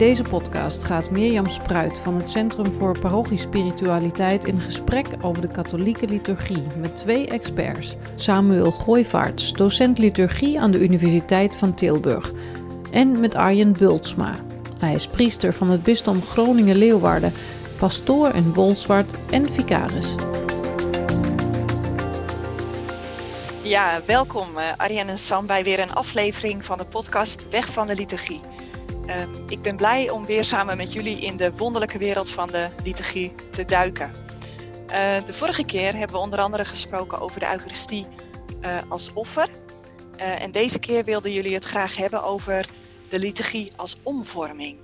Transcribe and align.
deze 0.00 0.22
podcast 0.22 0.84
gaat 0.84 1.10
Mirjam 1.10 1.46
Spruit 1.46 1.98
van 1.98 2.16
het 2.16 2.28
Centrum 2.28 2.72
voor 2.72 2.98
Parochiespiritualiteit 2.98 4.44
in 4.44 4.60
gesprek 4.60 5.06
over 5.20 5.42
de 5.42 5.48
katholieke 5.48 6.06
liturgie 6.06 6.62
met 6.76 6.96
twee 6.96 7.26
experts. 7.26 7.96
Samuel 8.14 8.70
Gooivaarts, 8.70 9.52
docent 9.52 9.98
liturgie 9.98 10.60
aan 10.60 10.70
de 10.70 10.78
Universiteit 10.78 11.56
van 11.56 11.74
Tilburg. 11.74 12.32
En 12.90 13.20
met 13.20 13.34
Arjen 13.34 13.72
Bultsma. 13.72 14.34
Hij 14.78 14.94
is 14.94 15.06
priester 15.06 15.52
van 15.52 15.70
het 15.70 15.82
bisdom 15.82 16.22
Groningen-Leeuwarden, 16.22 17.32
pastoor 17.78 18.34
in 18.34 18.52
Bolsward 18.52 19.14
en 19.30 19.52
vicaris. 19.52 20.14
Ja, 23.62 24.00
welkom 24.06 24.48
uh, 24.56 24.62
Arjen 24.76 25.08
en 25.08 25.18
Sam 25.18 25.46
bij 25.46 25.64
weer 25.64 25.78
een 25.78 25.92
aflevering 25.92 26.64
van 26.64 26.78
de 26.78 26.84
podcast 26.84 27.48
Weg 27.50 27.68
van 27.68 27.86
de 27.86 27.94
Liturgie. 27.94 28.40
Uh, 29.10 29.22
ik 29.48 29.62
ben 29.62 29.76
blij 29.76 30.10
om 30.10 30.26
weer 30.26 30.44
samen 30.44 30.76
met 30.76 30.92
jullie 30.92 31.20
in 31.20 31.36
de 31.36 31.56
wonderlijke 31.56 31.98
wereld 31.98 32.30
van 32.30 32.48
de 32.48 32.68
liturgie 32.84 33.32
te 33.50 33.64
duiken. 33.64 34.10
Uh, 34.10 35.24
de 35.26 35.32
vorige 35.32 35.64
keer 35.64 35.96
hebben 35.96 36.16
we 36.16 36.22
onder 36.22 36.40
andere 36.40 36.64
gesproken 36.64 37.20
over 37.20 37.40
de 37.40 37.46
Eucharistie 37.52 38.06
uh, 38.62 38.78
als 38.88 39.12
offer. 39.12 39.48
en 40.16 40.50
deze 40.50 40.78
keer 40.78 41.04
wilden 41.04 41.32
jullie 41.32 41.54
het 41.54 41.64
graag 41.64 41.96
hebben 41.96 42.22
over 42.22 42.68
de 43.08 43.18
liturgie 43.18 43.72
als 43.76 43.96
omvorming. 44.02 44.78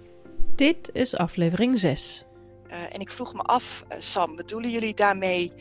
Dit 0.55 0.91
is 0.93 1.17
aflevering 1.17 1.79
6. 1.79 2.25
en 2.69 3.01
ik 3.01 3.11
vroeg 3.11 3.35
me 3.35 3.43
af, 3.43 3.85
Sam, 3.99 4.37
bedoelen 4.37 4.71
jullie 4.71 4.95
daarmee 4.95 5.53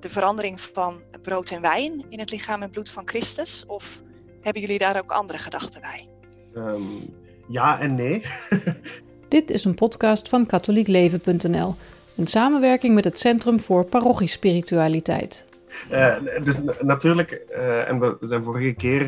de 0.00 0.08
verandering 0.08 0.60
van 0.60 1.02
brood 1.22 1.50
en 1.50 1.60
wijn 1.60 2.04
in 2.08 2.18
het 2.18 2.30
lichaam 2.30 2.62
en 2.62 2.70
bloed 2.70 2.90
van 2.90 3.08
Christus? 3.08 3.64
Of 3.66 4.02
hebben 4.40 4.62
jullie 4.62 4.78
daar 4.78 4.98
ook 4.98 5.12
andere 5.12 5.38
gedachten 5.38 5.80
bij? 5.80 6.08
Um, 6.54 7.22
ja 7.46 7.80
en 7.80 7.94
nee. 7.94 8.22
Dit 9.28 9.50
is 9.50 9.64
een 9.64 9.74
podcast 9.74 10.28
van 10.28 10.46
katholiekleven.nl, 10.46 11.74
in 12.14 12.26
samenwerking 12.26 12.94
met 12.94 13.04
het 13.04 13.18
Centrum 13.18 13.60
voor 13.60 13.84
Parochiespiritualiteit. 13.84 15.46
Uh, 15.92 16.14
dus 16.44 16.62
natuurlijk, 16.80 17.42
uh, 17.50 17.88
en 17.88 18.00
we 18.00 18.16
zijn 18.20 18.44
vorige 18.44 18.72
keer 18.72 19.02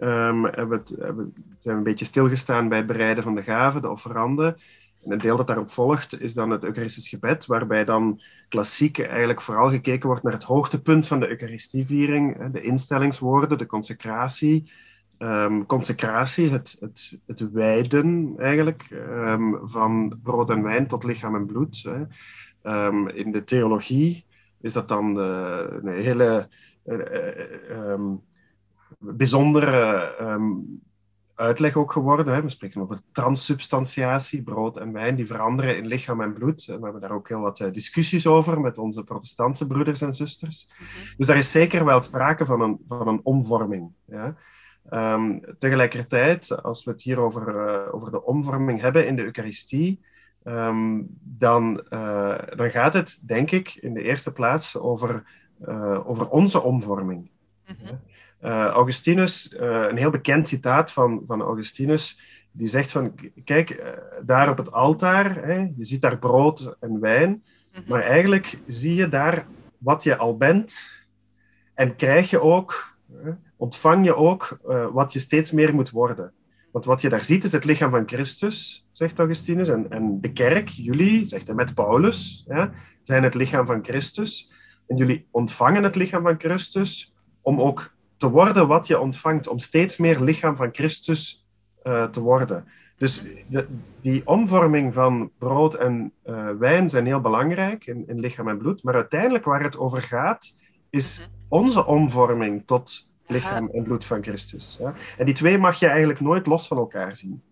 um, 0.00 0.44
hebben 0.44 0.78
het, 0.78 0.94
hebben, 1.00 1.32
zijn 1.58 1.74
we 1.74 1.80
een 1.80 1.82
beetje 1.82 2.04
stilgestaan 2.04 2.68
bij 2.68 2.78
het 2.78 2.86
bereiden 2.86 3.22
van 3.22 3.34
de 3.34 3.42
gaven, 3.42 3.82
de 3.82 3.90
offeranden. 3.90 4.56
En 5.04 5.12
een 5.12 5.18
deel 5.18 5.36
dat 5.36 5.46
daarop 5.46 5.70
volgt 5.70 6.20
is 6.20 6.34
dan 6.34 6.50
het 6.50 6.64
Eucharistisch 6.64 7.08
gebed, 7.08 7.46
waarbij 7.46 7.84
dan 7.84 8.20
klassiek 8.48 8.98
eigenlijk 8.98 9.40
vooral 9.40 9.70
gekeken 9.70 10.08
wordt 10.08 10.22
naar 10.22 10.32
het 10.32 10.42
hoogtepunt 10.42 11.06
van 11.06 11.20
de 11.20 11.28
Eucharistieviering, 11.28 12.50
de 12.52 12.62
instellingswoorden, 12.62 13.58
de 13.58 13.66
consecratie, 13.66 14.70
um, 15.18 15.66
consecratie, 15.66 16.50
het, 16.50 16.76
het, 16.80 17.18
het 17.26 17.52
wijden 17.52 18.34
eigenlijk 18.38 18.88
um, 18.90 19.60
van 19.62 20.18
brood 20.22 20.50
en 20.50 20.62
wijn 20.62 20.86
tot 20.86 21.04
lichaam 21.04 21.34
en 21.34 21.46
bloed. 21.46 21.82
Hè. 21.82 22.04
Um, 22.86 23.08
in 23.08 23.32
de 23.32 23.44
theologie 23.44 24.26
is 24.60 24.72
dat 24.72 24.88
dan 24.88 25.18
uh, 25.18 25.60
een 25.82 25.88
hele 25.88 26.48
uh, 26.86 27.94
bijzondere 28.98 30.16
uitleg 31.34 31.76
ook 31.76 31.92
geworden. 31.92 32.34
Hè. 32.34 32.42
We 32.42 32.50
spreken 32.50 32.80
over 32.80 33.00
transsubstantiatie, 33.12 34.42
brood 34.42 34.76
en 34.76 34.92
wijn, 34.92 35.16
die 35.16 35.26
veranderen 35.26 35.76
in 35.76 35.86
lichaam 35.86 36.20
en 36.20 36.32
bloed. 36.32 36.64
We 36.64 36.72
hebben 36.72 37.00
daar 37.00 37.10
ook 37.10 37.28
heel 37.28 37.40
wat 37.40 37.68
discussies 37.72 38.26
over 38.26 38.60
met 38.60 38.78
onze 38.78 39.04
protestantse 39.04 39.66
broeders 39.66 40.00
en 40.00 40.14
zusters. 40.14 40.68
Mm 40.68 40.86
-hmm. 40.86 41.14
Dus 41.16 41.26
daar 41.26 41.36
is 41.36 41.50
zeker 41.50 41.84
wel 41.84 42.00
sprake 42.00 42.44
van 42.44 42.60
een, 42.60 42.78
van 42.88 43.08
een 43.08 43.20
omvorming. 43.22 43.92
Ja. 44.04 44.36
Um, 44.90 45.40
tegelijkertijd, 45.58 46.62
als 46.62 46.84
we 46.84 46.90
het 46.90 47.02
hier 47.02 47.18
over, 47.18 47.48
uh, 47.54 47.94
over 47.94 48.10
de 48.10 48.24
omvorming 48.24 48.80
hebben 48.80 49.06
in 49.06 49.16
de 49.16 49.22
Eucharistie, 49.22 50.00
um, 50.44 51.06
dan, 51.20 51.84
uh, 51.90 52.38
dan 52.56 52.70
gaat 52.70 52.92
het, 52.92 53.22
denk 53.26 53.50
ik, 53.50 53.74
in 53.74 53.94
de 53.94 54.02
eerste 54.02 54.32
plaats 54.32 54.78
over, 54.78 55.24
uh, 55.68 56.08
over 56.08 56.28
onze 56.28 56.62
omvorming. 56.62 57.30
-hmm. 57.64 58.00
Augustinus, 58.50 59.54
een 59.58 59.96
heel 59.96 60.10
bekend 60.10 60.48
citaat 60.48 60.92
van, 60.92 61.22
van 61.26 61.40
Augustinus, 61.40 62.20
die 62.50 62.66
zegt 62.66 62.90
van, 62.90 63.14
kijk, 63.44 63.96
daar 64.22 64.50
op 64.50 64.56
het 64.56 64.72
altaar, 64.72 65.44
hè, 65.44 65.58
je 65.76 65.84
ziet 65.84 66.00
daar 66.00 66.18
brood 66.18 66.76
en 66.80 67.00
wijn, 67.00 67.44
-hmm. 67.72 67.82
maar 67.88 68.00
eigenlijk 68.00 68.58
zie 68.66 68.94
je 68.94 69.08
daar 69.08 69.46
wat 69.78 70.02
je 70.02 70.16
al 70.16 70.36
bent 70.36 70.88
en 71.74 71.96
krijg 71.96 72.30
je 72.30 72.40
ook 72.40 72.96
ontvang 73.58 74.04
je 74.04 74.16
ook 74.16 74.58
uh, 74.68 74.86
wat 74.92 75.12
je 75.12 75.18
steeds 75.18 75.50
meer 75.50 75.74
moet 75.74 75.90
worden. 75.90 76.32
Want 76.72 76.84
wat 76.84 77.00
je 77.00 77.08
daar 77.08 77.24
ziet 77.24 77.44
is 77.44 77.52
het 77.52 77.64
lichaam 77.64 77.90
van 77.90 78.08
Christus, 78.08 78.86
zegt 78.92 79.18
Augustinus. 79.18 79.68
En, 79.68 79.90
en 79.90 80.20
de 80.20 80.32
kerk, 80.32 80.68
jullie, 80.68 81.24
zegt 81.24 81.46
hij 81.46 81.56
met 81.56 81.74
Paulus, 81.74 82.44
ja, 82.48 82.72
zijn 83.02 83.22
het 83.22 83.34
lichaam 83.34 83.66
van 83.66 83.84
Christus. 83.84 84.52
En 84.86 84.96
jullie 84.96 85.26
ontvangen 85.30 85.82
het 85.82 85.94
lichaam 85.94 86.22
van 86.22 86.38
Christus 86.38 87.14
om 87.42 87.60
ook 87.60 87.94
te 88.16 88.30
worden 88.30 88.68
wat 88.68 88.86
je 88.86 89.00
ontvangt, 89.00 89.48
om 89.48 89.58
steeds 89.58 89.96
meer 89.96 90.20
lichaam 90.20 90.56
van 90.56 90.68
Christus 90.72 91.46
uh, 91.84 92.04
te 92.04 92.20
worden. 92.20 92.64
Dus 92.96 93.24
de, 93.46 93.66
die 94.00 94.26
omvorming 94.26 94.94
van 94.94 95.30
brood 95.38 95.74
en 95.74 96.12
uh, 96.24 96.50
wijn 96.58 96.90
zijn 96.90 97.06
heel 97.06 97.20
belangrijk 97.20 97.86
in, 97.86 98.04
in 98.08 98.20
lichaam 98.20 98.48
en 98.48 98.58
bloed. 98.58 98.82
Maar 98.82 98.94
uiteindelijk 98.94 99.44
waar 99.44 99.62
het 99.62 99.78
over 99.78 100.02
gaat, 100.02 100.54
is 100.90 101.30
onze 101.48 101.86
omvorming 101.86 102.62
tot 102.66 103.08
lichaam 103.28 103.64
Aha. 103.64 103.72
en 103.72 103.82
bloed 103.82 104.04
van 104.04 104.22
Christus. 104.22 104.76
Ja? 104.80 104.94
En 105.18 105.24
die 105.24 105.34
twee 105.34 105.58
mag 105.58 105.78
je 105.78 105.86
eigenlijk 105.86 106.20
nooit 106.20 106.46
los 106.46 106.66
van 106.66 106.76
elkaar 106.76 107.16
zien. 107.16 107.42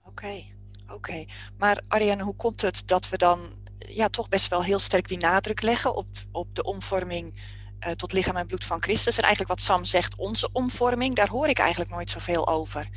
Oké, 0.00 0.10
okay, 0.10 0.54
oké. 0.84 0.94
Okay. 0.94 1.28
Maar 1.58 1.82
Ariane, 1.88 2.22
hoe 2.22 2.36
komt 2.36 2.62
het 2.62 2.82
dat 2.86 3.08
we 3.08 3.16
dan 3.16 3.40
ja, 3.76 4.08
toch 4.08 4.28
best 4.28 4.48
wel 4.48 4.64
heel 4.64 4.78
sterk 4.78 5.08
die 5.08 5.18
nadruk 5.18 5.62
leggen 5.62 5.94
op, 5.94 6.06
op 6.32 6.54
de 6.54 6.62
omvorming 6.62 7.34
uh, 7.86 7.92
tot 7.92 8.12
lichaam 8.12 8.36
en 8.36 8.46
bloed 8.46 8.64
van 8.64 8.82
Christus? 8.82 9.16
En 9.16 9.22
eigenlijk 9.22 9.52
wat 9.52 9.60
Sam 9.60 9.84
zegt, 9.84 10.16
onze 10.16 10.48
omvorming, 10.52 11.14
daar 11.14 11.28
hoor 11.28 11.48
ik 11.48 11.58
eigenlijk 11.58 11.90
nooit 11.90 12.10
zoveel 12.10 12.48
over. 12.48 12.88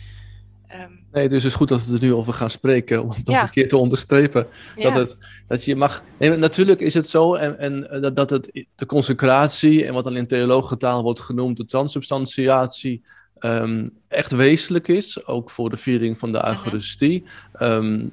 Um, 0.71 1.05
nee, 1.11 1.29
dus 1.29 1.43
het 1.43 1.51
is 1.51 1.57
goed 1.57 1.67
dat 1.67 1.85
we 1.85 1.93
er 1.93 2.01
nu 2.01 2.13
over 2.13 2.33
gaan 2.33 2.49
spreken, 2.49 3.01
om 3.01 3.09
dat 3.09 3.19
ja. 3.23 3.43
een 3.43 3.49
keer 3.49 3.67
te 3.69 3.77
onderstrepen. 3.77 4.47
Dat, 4.75 4.93
het, 4.93 5.15
dat 5.47 5.65
je 5.65 5.75
mag. 5.75 6.03
Nee, 6.17 6.35
natuurlijk 6.37 6.79
is 6.79 6.93
het 6.93 7.09
zo, 7.09 7.33
en, 7.33 7.57
en 7.57 8.01
dat, 8.01 8.15
dat 8.15 8.29
het, 8.29 8.65
de 8.75 8.85
consecratie 8.85 9.85
en 9.85 9.93
wat 9.93 10.03
dan 10.03 10.15
in 10.15 10.27
theologentaal 10.27 11.03
wordt 11.03 11.19
genoemd, 11.19 11.57
de 11.57 11.65
transubstantiatie, 11.65 13.03
um, 13.39 13.91
echt 14.07 14.31
wezenlijk 14.31 14.87
is, 14.87 15.27
ook 15.27 15.49
voor 15.49 15.69
de 15.69 15.77
viering 15.77 16.19
van 16.19 16.31
de 16.31 16.45
Eucharistie. 16.47 17.23
Um, 17.61 18.11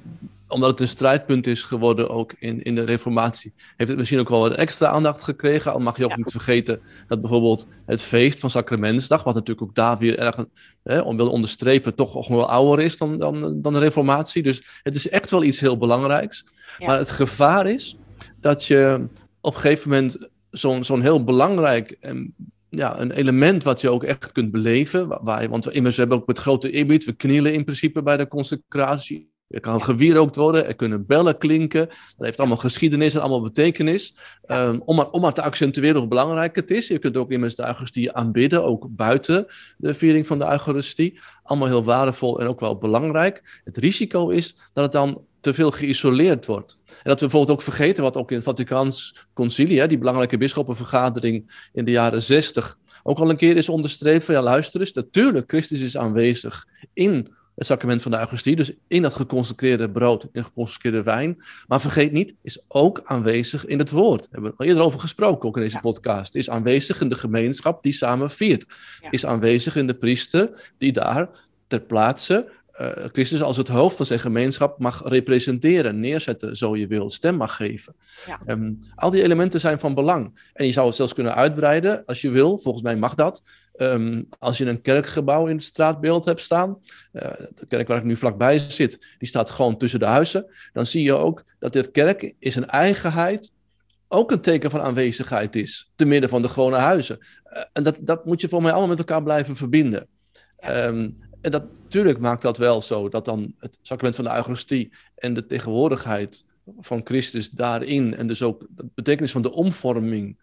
omdat 0.51 0.69
het 0.69 0.79
een 0.79 0.87
strijdpunt 0.87 1.47
is 1.47 1.63
geworden 1.63 2.09
ook 2.09 2.33
in, 2.39 2.61
in 2.61 2.75
de 2.75 2.83
reformatie, 2.83 3.53
heeft 3.77 3.89
het 3.89 3.99
misschien 3.99 4.19
ook 4.19 4.29
wel 4.29 4.39
wat 4.39 4.55
extra 4.55 4.87
aandacht 4.87 5.23
gekregen. 5.23 5.73
Al 5.73 5.79
mag 5.79 5.97
je 5.97 6.03
ook 6.03 6.09
ja. 6.09 6.17
niet 6.17 6.31
vergeten 6.31 6.81
dat 7.07 7.21
bijvoorbeeld 7.21 7.67
het 7.85 8.01
feest 8.01 8.39
van 8.39 8.49
Sacramentsdag, 8.49 9.23
wat 9.23 9.33
natuurlijk 9.33 9.67
ook 9.67 9.75
daar 9.75 9.97
weer 9.97 10.19
erg, 10.19 10.45
hè, 10.83 10.99
om 10.99 11.17
wil 11.17 11.29
onderstrepen, 11.29 11.95
toch 11.95 12.13
nog 12.13 12.27
wel 12.27 12.49
ouder 12.49 12.85
is 12.85 12.97
dan, 12.97 13.17
dan, 13.17 13.61
dan 13.61 13.73
de 13.73 13.79
reformatie. 13.79 14.43
Dus 14.43 14.63
het 14.83 14.95
is 14.95 15.09
echt 15.09 15.29
wel 15.29 15.43
iets 15.43 15.59
heel 15.59 15.77
belangrijks. 15.77 16.45
Ja. 16.77 16.87
Maar 16.87 16.97
het 16.97 17.11
gevaar 17.11 17.67
is 17.67 17.97
dat 18.39 18.65
je 18.65 19.07
op 19.41 19.55
een 19.55 19.61
gegeven 19.61 19.89
moment 19.89 20.29
zo'n 20.51 20.83
zo'n 20.83 21.01
heel 21.01 21.23
belangrijk 21.23 21.97
en 21.99 22.35
ja, 22.69 22.99
een 22.99 23.11
element 23.11 23.63
wat 23.63 23.81
je 23.81 23.89
ook 23.89 24.03
echt 24.03 24.31
kunt 24.31 24.51
beleven. 24.51 25.23
Waar, 25.23 25.49
want 25.49 25.65
we 25.65 25.71
immers 25.71 25.97
hebben 25.97 26.17
ook 26.17 26.27
met 26.27 26.39
grote 26.39 26.71
eerbied, 26.71 27.05
we 27.05 27.13
knielen 27.13 27.53
in 27.53 27.63
principe 27.63 28.01
bij 28.01 28.17
de 28.17 28.27
consecratie. 28.27 29.30
Er 29.51 29.59
kan 29.59 29.83
gewierookt 29.83 30.35
worden, 30.35 30.67
er 30.67 30.75
kunnen 30.75 31.05
bellen 31.05 31.37
klinken. 31.37 31.87
Dat 31.87 32.25
heeft 32.25 32.39
allemaal 32.39 32.57
geschiedenis 32.57 33.13
en 33.13 33.19
allemaal 33.19 33.41
betekenis. 33.41 34.15
Um, 34.47 34.81
om, 34.85 34.95
maar, 34.95 35.09
om 35.09 35.21
maar 35.21 35.33
te 35.33 35.41
accentueren 35.41 35.99
hoe 35.99 36.07
belangrijk 36.07 36.55
het 36.55 36.71
is. 36.71 36.87
Je 36.87 36.99
kunt 36.99 37.17
ook 37.17 37.31
immers 37.31 37.55
de 37.55 37.65
Eucharistie 37.65 38.11
aanbidden, 38.11 38.63
ook 38.63 38.85
buiten 38.89 39.45
de 39.77 39.93
viering 39.93 40.27
van 40.27 40.39
de 40.39 40.45
Eucharistie. 40.45 41.19
Allemaal 41.43 41.67
heel 41.67 41.83
waardevol 41.83 42.39
en 42.39 42.47
ook 42.47 42.59
wel 42.59 42.77
belangrijk. 42.77 43.61
Het 43.63 43.77
risico 43.77 44.29
is 44.29 44.55
dat 44.73 44.83
het 44.83 44.91
dan 44.91 45.21
te 45.39 45.53
veel 45.53 45.71
geïsoleerd 45.71 46.45
wordt. 46.45 46.77
En 46.87 46.95
dat 47.03 47.19
we 47.19 47.27
bijvoorbeeld 47.27 47.57
ook 47.57 47.63
vergeten, 47.63 48.03
wat 48.03 48.17
ook 48.17 48.29
in 48.29 48.35
het 48.35 48.45
Vaticaans 48.45 49.15
concilie, 49.33 49.79
hè, 49.79 49.87
die 49.87 49.97
belangrijke 49.97 50.37
bisschoppenvergadering 50.37 51.67
in 51.73 51.85
de 51.85 51.91
jaren 51.91 52.23
60, 52.23 52.77
ook 53.03 53.19
al 53.19 53.29
een 53.29 53.37
keer 53.37 53.57
is 53.57 53.69
onderstreept 53.69 54.23
van 54.23 54.35
ja, 54.35 54.41
luister 54.41 54.79
eens, 54.79 54.93
natuurlijk, 54.93 55.49
Christus 55.49 55.79
is 55.79 55.97
aanwezig 55.97 56.67
in 56.93 57.27
het 57.61 57.69
sacrament 57.69 58.01
van 58.01 58.11
de 58.11 58.17
Eucharistie, 58.17 58.55
dus 58.55 58.71
in 58.87 59.01
dat 59.01 59.13
geconsecreerde 59.13 59.91
brood, 59.91 60.27
in 60.31 60.43
geconsecreerde 60.43 61.03
wijn. 61.03 61.43
Maar 61.67 61.81
vergeet 61.81 62.11
niet, 62.11 62.35
is 62.41 62.63
ook 62.67 63.01
aanwezig 63.03 63.65
in 63.65 63.79
het 63.79 63.91
woord. 63.91 64.21
We 64.21 64.27
hebben 64.31 64.53
al 64.57 64.65
eerder 64.65 64.83
over 64.83 64.99
gesproken, 64.99 65.47
ook 65.47 65.55
in 65.55 65.61
deze 65.61 65.75
ja. 65.75 65.81
podcast. 65.81 66.35
Is 66.35 66.49
aanwezig 66.49 67.01
in 67.01 67.09
de 67.09 67.15
gemeenschap 67.15 67.83
die 67.83 67.93
samen 67.93 68.31
viert. 68.31 68.65
Ja. 69.01 69.11
Is 69.11 69.25
aanwezig 69.25 69.75
in 69.75 69.87
de 69.87 69.93
priester 69.93 70.71
die 70.77 70.91
daar 70.91 71.29
ter 71.67 71.79
plaatse 71.79 72.51
uh, 72.81 72.87
Christus 73.11 73.41
als 73.41 73.57
het 73.57 73.67
hoofd 73.67 73.95
van 73.95 74.05
zijn 74.05 74.19
gemeenschap 74.19 74.79
mag 74.79 75.01
representeren, 75.05 75.99
neerzetten, 75.99 76.57
zo 76.57 76.75
je 76.75 76.87
wil, 76.87 77.09
stem 77.09 77.35
mag 77.35 77.55
geven. 77.55 77.95
Ja. 78.27 78.39
Um, 78.45 78.79
al 78.95 79.09
die 79.09 79.23
elementen 79.23 79.59
zijn 79.59 79.79
van 79.79 79.93
belang. 79.93 80.49
En 80.53 80.65
je 80.65 80.71
zou 80.71 80.87
het 80.87 80.95
zelfs 80.95 81.13
kunnen 81.13 81.35
uitbreiden 81.35 82.05
als 82.05 82.21
je 82.21 82.29
wil, 82.29 82.57
volgens 82.57 82.83
mij 82.83 82.95
mag 82.95 83.13
dat, 83.13 83.43
Ehm, 83.81 84.23
als 84.39 84.57
je 84.57 84.65
een 84.65 84.81
kerkgebouw 84.81 85.47
in 85.47 85.55
het 85.55 85.63
straatbeeld 85.63 86.25
hebt 86.25 86.41
staan, 86.41 86.77
uh, 87.13 87.21
de 87.55 87.65
kerk 87.67 87.87
waar 87.87 87.97
ik 87.97 88.03
nu 88.03 88.17
vlakbij 88.17 88.59
zit, 88.67 89.15
die 89.17 89.27
staat 89.27 89.49
gewoon 89.49 89.77
tussen 89.77 89.99
de 89.99 90.05
huizen, 90.05 90.45
dan 90.73 90.85
zie 90.85 91.03
je 91.03 91.15
ook 91.15 91.43
dat 91.59 91.73
dit 91.73 91.91
kerk 91.91 92.33
in 92.39 92.51
zijn 92.51 92.67
eigenheid 92.69 93.51
ook 94.07 94.31
een 94.31 94.41
teken 94.41 94.71
van 94.71 94.81
aanwezigheid 94.81 95.55
is, 95.55 95.91
te 95.95 96.05
midden 96.05 96.29
van 96.29 96.41
de 96.41 96.49
gewone 96.49 96.75
huizen. 96.75 97.17
Uh, 97.19 97.63
en 97.73 97.83
dat, 97.83 97.97
dat 97.99 98.25
moet 98.25 98.41
je 98.41 98.49
voor 98.49 98.61
mij 98.61 98.71
allemaal 98.71 98.89
met 98.89 98.99
elkaar 98.99 99.23
blijven 99.23 99.55
verbinden. 99.55 100.07
Ehm, 100.57 101.09
en 101.41 101.51
dat, 101.51 101.63
natuurlijk 101.83 102.19
maakt 102.19 102.41
dat 102.41 102.57
wel 102.57 102.81
zo, 102.81 103.09
dat 103.09 103.25
dan 103.25 103.53
het 103.57 103.77
sacrament 103.81 104.15
van 104.15 104.25
de 104.25 104.35
Eucharistie 104.35 104.93
en 105.15 105.33
de 105.33 105.45
tegenwoordigheid 105.45 106.45
van 106.79 107.01
Christus 107.03 107.49
daarin, 107.49 108.15
en 108.15 108.27
dus 108.27 108.41
ook 108.41 108.65
de 108.69 108.85
betekenis 108.93 109.31
van 109.31 109.41
de 109.41 109.51
omvorming 109.51 110.37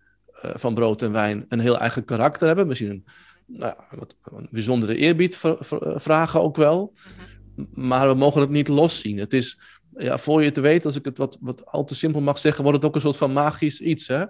uh, 0.44 0.50
van 0.55 0.75
brood 0.75 1.02
en 1.02 1.12
wijn, 1.12 1.44
een 1.49 1.61
heel 1.61 1.79
eigen 1.79 2.05
karakter 2.05 2.46
hebben. 2.46 2.67
Misschien 2.67 2.90
een, 2.90 3.05
nou 3.49 3.75
ja, 3.77 3.97
wat, 3.97 4.17
een 4.25 4.49
bijzondere 4.50 4.97
eerbied 4.97 5.39
vragen 5.97 6.41
ook 6.41 6.56
wel. 6.56 6.93
Maar 7.75 8.09
we 8.09 8.15
mogen 8.15 8.41
het 8.41 8.50
niet 8.50 8.69
loszien. 8.69 9.19
Het 9.19 9.33
is, 9.33 9.59
ja, 9.97 10.19
voor 10.19 10.43
je 10.43 10.50
te 10.50 10.61
weten, 10.61 10.87
als 10.87 10.97
ik 10.97 11.05
het 11.05 11.19
wat, 11.19 11.39
wat 11.41 11.67
al 11.67 11.85
te 11.85 11.95
simpel 11.95 12.21
mag 12.21 12.39
zeggen, 12.39 12.62
wordt 12.62 12.79
het 12.79 12.87
ook 12.87 12.95
een 12.95 13.00
soort 13.00 13.17
van 13.17 13.33
magisch 13.33 13.81
iets. 13.81 14.09
Hè? 14.09 14.25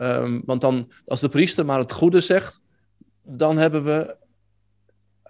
Um, 0.00 0.42
want 0.46 0.60
dan, 0.60 0.92
als 1.06 1.20
de 1.20 1.28
priester 1.28 1.64
maar 1.64 1.78
het 1.78 1.92
goede 1.92 2.20
zegt, 2.20 2.62
dan 3.22 3.56
hebben 3.56 3.84
we 3.84 4.16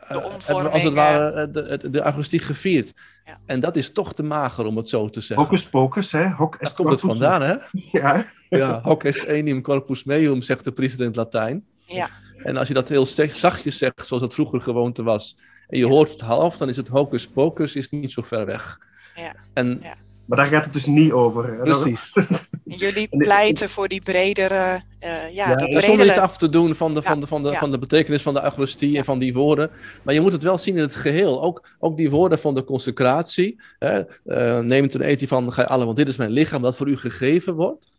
de 0.09 0.39
hebben 0.45 0.65
we 0.65 0.71
als 0.71 0.83
het 0.83 0.95
ware 0.95 1.51
de, 1.51 1.79
de, 1.79 1.91
de 1.91 1.99
Eucharistie 1.99 2.39
gevierd. 2.39 2.93
Ja. 3.25 3.41
En 3.47 3.61
dat 3.61 3.77
is 3.77 3.93
toch 3.93 4.15
te 4.15 4.23
mager 4.23 4.65
om 4.65 4.77
het 4.77 4.89
zo 4.89 5.11
te 5.11 5.21
zeggen. 5.21 5.47
Hocus 5.47 5.69
pocus, 5.69 6.13
hè? 6.13 6.29
Hoc 6.29 6.61
Daar 6.61 6.75
komt 6.75 6.91
het 6.91 7.01
vandaan, 7.01 7.43
hè? 7.43 7.55
Ja. 8.01 8.27
ja, 8.49 8.81
hoc 8.83 9.05
est 9.05 9.23
enim 9.23 9.63
corpus 9.63 10.05
meum, 10.05 10.43
zegt 10.43 10.65
de 10.65 10.73
priester 10.73 11.01
in 11.01 11.07
het 11.07 11.17
Latijn. 11.17 11.67
Ja. 11.79 12.09
En 12.47 12.57
als 12.57 12.69
je 12.69 12.75
dat 12.75 12.89
heel 12.89 13.07
zachtjes 13.33 13.79
zegt, 13.79 14.07
zoals 14.07 14.23
dat 14.23 14.35
vroeger 14.35 14.61
gewoonte 14.61 15.03
was, 15.03 15.37
en 15.69 15.79
je 15.79 15.87
hoort 15.87 16.11
het 16.11 16.21
half, 16.21 16.57
dan 16.57 16.69
is 16.69 16.77
het 16.77 16.89
hocus 16.89 17.27
pocus 17.27 17.77
is 17.77 17.89
niet 17.91 18.13
zo 18.13 18.23
ver 18.23 18.47
weg. 18.47 18.79
Ja. 19.15 19.35
En 19.53 19.79
ja. 19.83 19.97
Maar 20.27 20.39
daar 20.39 20.47
gaat 20.47 20.65
het 20.65 20.73
dus 20.73 20.87
niet 20.87 21.13
over. 21.13 21.57
Precies. 21.63 22.13
Jullie 22.65 23.09
pleiten 23.09 23.69
voor 23.69 23.89
die 23.89 24.03
bredere. 24.03 24.83
Uh, 25.01 25.35
ja, 25.35 25.49
ja, 25.49 25.55
die 25.55 25.73
bredere... 25.73 26.21
af 26.21 26.37
te 26.37 26.49
doen 26.49 26.75
van 26.75 26.95
de, 26.95 27.01
Ja, 27.01 27.11
van 27.11 27.21
de, 27.21 27.27
van 27.27 27.43
de, 27.43 27.51
ja. 27.51 27.59
van 27.59 27.71
de 27.71 27.79
betekenis 27.79 28.23
van 28.23 28.35
de 28.35 28.43
Eucharistie 28.43 28.97
en 28.97 29.05
van 29.05 29.19
die 29.19 29.35
woorden. 29.35 29.71
Maar 30.03 30.15
je 30.15 30.21
moet 30.21 30.33
het 30.33 30.43
wel 30.43 30.59
zien 30.59 30.77
in 30.77 30.83
het 30.83 30.95
geheel. 30.95 31.43
Ook, 31.43 31.69
ook 31.79 31.97
die 31.97 32.11
woorden 32.11 32.39
van 32.39 32.55
de 32.55 32.65
consecratie. 32.65 33.61
Hè? 33.79 34.03
Uh, 34.25 34.59
neem 34.59 34.83
het 34.83 34.95
een 34.95 35.01
etie 35.01 35.29
van, 35.29 35.53
gij 35.53 35.67
alle, 35.67 35.85
want 35.85 35.97
dit 35.97 36.09
is 36.09 36.17
mijn 36.17 36.31
lichaam 36.31 36.63
dat 36.63 36.77
voor 36.77 36.89
u 36.89 36.97
gegeven 36.97 37.55
wordt. 37.55 37.95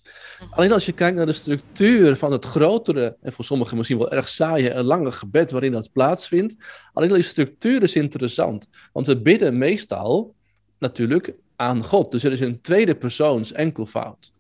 Alleen 0.50 0.72
als 0.72 0.86
je 0.86 0.92
kijkt 0.92 1.18
naar 1.18 1.26
de 1.26 1.34
structuur 1.34 2.18
van 2.18 2.32
het 2.32 2.46
grotere, 2.46 3.18
en 3.22 3.34
voor 3.34 3.46
sommigen 3.46 3.78
misschien 3.78 3.98
wel 3.98 4.12
erg 4.12 4.28
saaie 4.28 4.70
en 4.70 4.84
lange 4.84 5.12
gebed 5.12 5.52
waarin 5.52 5.72
dat 5.72 5.92
plaatsvindt. 5.92 6.56
Alleen 6.94 7.10
al 7.10 7.16
die 7.16 7.24
structuur 7.24 7.84
is 7.84 7.96
interessant. 7.96 8.68
Want 8.94 9.08
we 9.08 9.22
bidden 9.22 9.58
meestal 9.58 10.36
natuurlijk 10.80 11.34
aan 11.56 11.84
God. 11.84 12.12
Dus 12.12 12.24
er 12.24 12.32
is 12.32 12.40
een 12.40 12.62
tweede 12.62 12.96
persoons 12.96 13.52
enkelvoud. 13.52 14.32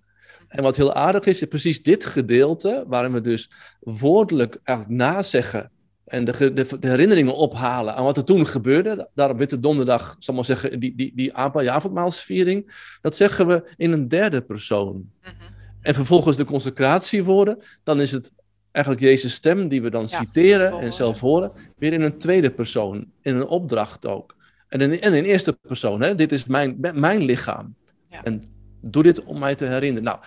En 0.48 0.64
wat 0.64 0.76
heel 0.76 0.94
aardig 0.94 1.26
is, 1.26 1.42
is 1.42 1.48
precies 1.48 1.84
dit 1.84 2.06
gedeelte, 2.06 2.84
waarin 2.88 3.14
we 3.14 3.22
dus 3.22 3.52
woordelijk 3.80 4.60
nazeggen 4.88 5.72
en 6.06 6.26
de, 6.26 6.54
de, 6.54 6.80
de, 6.80 6.88
herinneringen 6.88 7.36
ophalen 7.36 7.96
aan 7.96 8.04
wat 8.04 8.18
er 8.18 8.24
toen 8.24 8.48
gebeurde. 8.48 9.10
Daarom 9.14 9.38
Witte 9.38 9.60
Donderdag, 9.60 10.16
zal 10.20 10.36
maar 10.36 10.46
zeggen, 10.46 10.80
die, 10.80 10.96
die, 10.96 11.12
die 11.16 11.34
avondmaalsviering, 11.34 12.88
dat 13.02 13.16
zeggen 13.16 13.48
we 13.48 13.74
in 13.78 13.92
een 13.92 14.08
derde 14.08 14.42
persoon. 14.42 14.96
Mm 14.96 15.12
-hmm. 15.22 15.57
En 15.88 15.94
vervolgens 15.94 16.38
de 16.38 16.46
consecratiewoorden, 16.46 17.60
dan 17.84 18.02
is 18.02 18.12
het 18.12 18.32
eigenlijk 18.72 19.06
Jezus' 19.06 19.34
stem 19.34 19.68
die 19.68 19.82
we 19.82 19.90
dan 19.90 20.08
ja, 20.10 20.20
citeren 20.20 20.80
en 20.80 20.94
zelf 20.94 21.20
horen, 21.20 21.52
weer 21.78 21.94
in 21.94 22.02
een 22.02 22.18
tweede 22.18 22.52
persoon, 22.52 23.12
in 23.22 23.36
een 23.36 23.48
opdracht 23.48 24.08
ook. 24.08 24.36
En 24.68 24.82
in, 24.82 25.02
en 25.02 25.14
in 25.14 25.24
eerste 25.24 25.54
persoon, 25.54 26.02
hè? 26.02 26.16
dit 26.16 26.32
is 26.32 26.46
mijn, 26.46 26.78
mijn 26.94 27.22
lichaam. 27.22 27.76
Ja. 28.10 28.24
En 28.24 28.42
doe 28.82 29.04
dit 29.04 29.24
om 29.24 29.40
mij 29.40 29.56
te 29.56 29.66
herinneren. 29.66 30.04
Nou, 30.04 30.20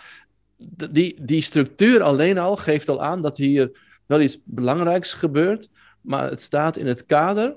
die, 0.90 1.24
die 1.24 1.42
structuur 1.42 2.02
alleen 2.02 2.38
al 2.38 2.56
geeft 2.56 2.88
al 2.88 3.02
aan 3.02 3.22
dat 3.22 3.36
hier 3.36 3.70
wel 4.06 4.20
iets 4.20 4.38
belangrijks 4.44 5.12
gebeurt, 5.12 5.68
maar 6.00 6.30
het 6.30 6.40
staat 6.40 6.76
in 6.76 6.86
het 6.86 7.06
kader 7.06 7.56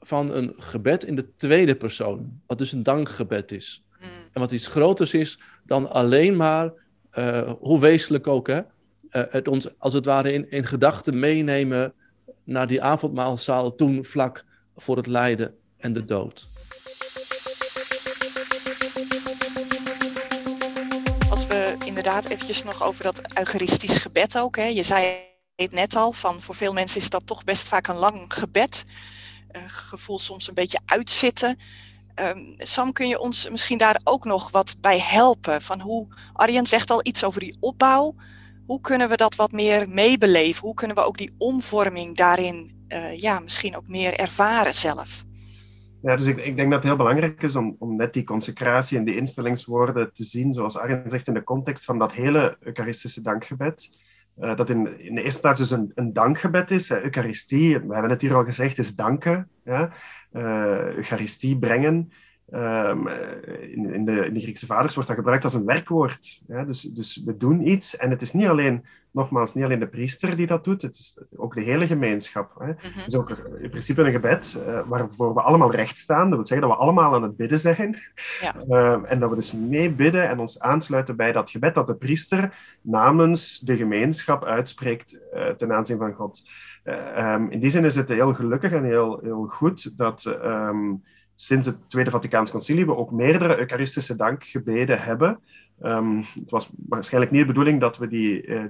van 0.00 0.32
een 0.32 0.54
gebed 0.56 1.04
in 1.04 1.16
de 1.16 1.36
tweede 1.36 1.74
persoon, 1.74 2.40
wat 2.46 2.58
dus 2.58 2.72
een 2.72 2.82
dankgebed 2.82 3.52
is. 3.52 3.84
Mm. 4.00 4.06
En 4.32 4.40
wat 4.40 4.52
iets 4.52 4.66
groters 4.66 5.14
is 5.14 5.38
dan 5.64 5.90
alleen 5.90 6.36
maar, 6.36 6.72
uh, 7.18 7.52
hoe 7.60 7.80
wezenlijk 7.80 8.26
ook, 8.26 8.46
hè, 8.46 8.58
uh, 8.58 8.62
het 9.10 9.48
ons 9.48 9.78
als 9.78 9.92
het 9.92 10.04
ware 10.04 10.32
in, 10.32 10.50
in 10.50 10.64
gedachten 10.64 11.18
meenemen 11.18 11.92
naar 12.44 12.66
die 12.66 12.82
avondmaalzaal 12.82 13.74
toen 13.74 14.04
vlak 14.04 14.44
voor 14.76 14.96
het 14.96 15.06
lijden 15.06 15.54
en 15.76 15.92
de 15.92 16.04
dood. 16.04 16.46
Als 21.30 21.46
we 21.46 21.76
inderdaad 21.84 22.24
eventjes 22.24 22.64
nog 22.64 22.82
over 22.82 23.02
dat 23.02 23.20
eucharistisch 23.38 23.98
gebed 23.98 24.38
ook. 24.38 24.56
Hè. 24.56 24.64
Je 24.64 24.82
zei 24.82 25.16
het 25.54 25.72
net 25.72 25.96
al, 25.96 26.12
van 26.12 26.42
voor 26.42 26.54
veel 26.54 26.72
mensen 26.72 27.00
is 27.00 27.10
dat 27.10 27.26
toch 27.26 27.44
best 27.44 27.68
vaak 27.68 27.86
een 27.86 27.96
lang 27.96 28.24
gebed. 28.28 28.84
Uh, 29.52 29.62
gevoel 29.66 30.18
soms 30.18 30.48
een 30.48 30.54
beetje 30.54 30.80
uitzitten. 30.84 31.58
Um, 32.22 32.54
Sam, 32.58 32.92
kun 32.92 33.08
je 33.08 33.18
ons 33.18 33.50
misschien 33.50 33.78
daar 33.78 34.00
ook 34.04 34.24
nog 34.24 34.50
wat 34.50 34.76
bij 34.80 34.98
helpen? 34.98 35.62
Van 35.62 35.80
hoe, 35.80 36.06
Arjen 36.32 36.66
zegt 36.66 36.90
al 36.90 37.00
iets 37.02 37.24
over 37.24 37.40
die 37.40 37.56
opbouw. 37.60 38.14
Hoe 38.66 38.80
kunnen 38.80 39.08
we 39.08 39.16
dat 39.16 39.34
wat 39.34 39.52
meer 39.52 39.88
meebeleven? 39.88 40.62
Hoe 40.62 40.74
kunnen 40.74 40.96
we 40.96 41.02
ook 41.02 41.18
die 41.18 41.34
omvorming 41.38 42.16
daarin 42.16 42.86
uh, 42.88 43.20
ja, 43.20 43.40
misschien 43.40 43.76
ook 43.76 43.88
meer 43.88 44.14
ervaren 44.14 44.74
zelf? 44.74 45.24
Ja, 46.02 46.16
dus 46.16 46.26
ik, 46.26 46.36
ik, 46.36 46.56
denk 46.56 46.70
dat 46.70 46.78
het 46.78 46.84
heel 46.84 46.96
belangrijk 46.96 47.42
is 47.42 47.56
om, 47.56 47.76
om 47.78 47.96
net 47.96 48.12
die 48.12 48.24
consecratie 48.24 48.98
en 48.98 49.04
die 49.04 49.16
instellingswoorden 49.16 50.12
te 50.12 50.24
zien, 50.24 50.52
zoals 50.52 50.76
Arjen 50.76 51.10
zegt, 51.10 51.28
in 51.28 51.34
de 51.34 51.44
context 51.44 51.84
van 51.84 51.98
dat 51.98 52.12
hele 52.12 52.56
Eucharistische 52.60 53.20
dankgebed. 53.20 53.90
Uh, 54.40 54.56
dat 54.56 54.70
in, 54.70 55.00
in 55.00 55.14
de 55.14 55.22
eerste 55.22 55.40
plaats 55.40 55.58
dus 55.58 55.70
een, 55.70 55.92
een 55.94 56.12
dankgebed 56.12 56.70
is. 56.70 56.90
Eucharistie, 56.90 57.78
we 57.78 57.92
hebben 57.92 58.10
het 58.10 58.20
hier 58.20 58.34
al 58.34 58.44
gezegd, 58.44 58.78
is 58.78 58.94
danken. 58.94 59.48
Ja? 59.64 59.90
Uh, 60.32 60.94
Eucharistie 60.94 61.58
brengen. 61.58 62.12
Um, 62.54 63.08
in, 63.08 63.94
in, 63.94 64.04
de, 64.04 64.26
in 64.26 64.34
de 64.34 64.40
Griekse 64.40 64.66
vaders 64.66 64.94
wordt 64.94 65.08
dat 65.08 65.18
gebruikt 65.18 65.44
als 65.44 65.54
een 65.54 65.64
werkwoord. 65.64 66.42
Ja? 66.46 66.64
Dus, 66.64 66.80
dus 66.80 67.22
we 67.24 67.36
doen 67.36 67.68
iets 67.68 67.96
en 67.96 68.10
het 68.10 68.22
is 68.22 68.32
niet 68.32 68.46
alleen, 68.46 68.84
nogmaals, 69.10 69.54
niet 69.54 69.64
alleen 69.64 69.78
de 69.78 69.86
priester 69.86 70.36
die 70.36 70.46
dat 70.46 70.64
doet, 70.64 70.82
het 70.82 70.94
is 70.94 71.20
ook 71.36 71.54
de 71.54 71.62
hele 71.62 71.86
gemeenschap. 71.86 72.54
Hè? 72.58 72.66
Mhm. 72.66 72.76
Het 72.82 73.06
is 73.06 73.16
ook 73.16 73.30
in 73.60 73.70
principe 73.70 74.02
een 74.02 74.12
gebed 74.12 74.62
uh, 74.66 74.80
waarvoor 74.86 75.34
we 75.34 75.40
allemaal 75.40 75.70
recht 75.70 75.98
staan. 75.98 76.28
Dat 76.28 76.38
wil 76.38 76.46
zeggen 76.46 76.68
dat 76.68 76.76
we 76.76 76.82
allemaal 76.82 77.14
aan 77.14 77.22
het 77.22 77.36
bidden 77.36 77.58
zijn. 77.58 77.96
Ja. 78.40 78.54
Uh, 78.68 79.10
en 79.10 79.18
dat 79.18 79.30
we 79.30 79.36
dus 79.36 79.52
mee 79.52 79.90
bidden 79.90 80.28
en 80.28 80.38
ons 80.38 80.60
aansluiten 80.60 81.16
bij 81.16 81.32
dat 81.32 81.50
gebed 81.50 81.74
dat 81.74 81.86
de 81.86 81.94
priester 81.94 82.58
namens 82.80 83.60
de 83.60 83.76
gemeenschap 83.76 84.44
uitspreekt 84.44 85.20
uh, 85.34 85.48
ten 85.48 85.72
aanzien 85.72 85.98
van 85.98 86.12
God. 86.12 86.50
Um, 87.18 87.50
in 87.50 87.60
die 87.60 87.70
zin 87.70 87.84
is 87.84 87.96
het 87.96 88.08
heel 88.08 88.34
gelukkig 88.34 88.72
en 88.72 88.84
heel, 88.84 89.20
heel 89.22 89.46
goed 89.46 89.98
dat... 89.98 90.24
Um, 90.44 91.02
sinds 91.36 91.66
het 91.66 91.90
Tweede 91.90 92.10
Vaticaans 92.10 92.50
Concilie 92.50 92.86
we 92.86 92.96
ook 92.96 93.10
meerdere 93.10 93.58
Eucharistische 93.58 94.16
dankgebeden 94.16 95.02
hebben. 95.02 95.38
Um, 95.82 96.16
het 96.16 96.50
was 96.50 96.70
waarschijnlijk 96.88 97.32
niet 97.32 97.40
de 97.40 97.46
bedoeling 97.46 97.80
dat 97.80 97.98
we 97.98 98.08
die 98.08 98.46
uh, 98.46 98.64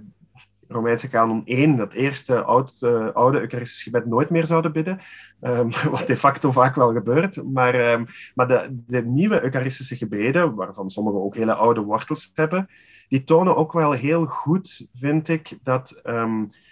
Romeinse 0.69 1.09
kanon 1.09 1.43
1, 1.45 1.77
dat 1.77 1.93
eerste 1.93 2.43
oud, 2.43 2.75
uh, 2.81 3.09
oude 3.13 3.41
Eucharistisch 3.41 3.83
gebed, 3.83 4.07
nooit 4.07 4.31
meer 4.31 4.47
zouden 4.47 4.73
bidden. 4.73 4.99
Um, 5.41 5.71
wat 5.91 6.07
de 6.07 6.17
facto 6.17 6.53
vaak 6.53 6.75
wel 6.75 6.93
gebeurt. 6.93 7.43
Maar, 7.53 7.93
um, 7.93 8.07
maar 8.35 8.49
de, 8.49 8.83
de, 8.87 9.03
nieuwe 9.03 9.43
Eucharistische 9.43 9.97
gebeden, 9.97 10.55
waarvan 10.55 10.91
sommige 10.91 11.17
ook 11.17 11.37
hele 11.37 11.55
oude 11.55 11.81
wortels 11.81 12.31
hebben, 12.35 12.69
die 13.09 13.25
tonen 13.25 13.57
ook 13.57 13.73
wel 13.73 13.93
heel 13.93 14.27
goed, 14.27 14.89
vind 14.93 15.29
ik, 15.29 15.59
dat 15.63 16.03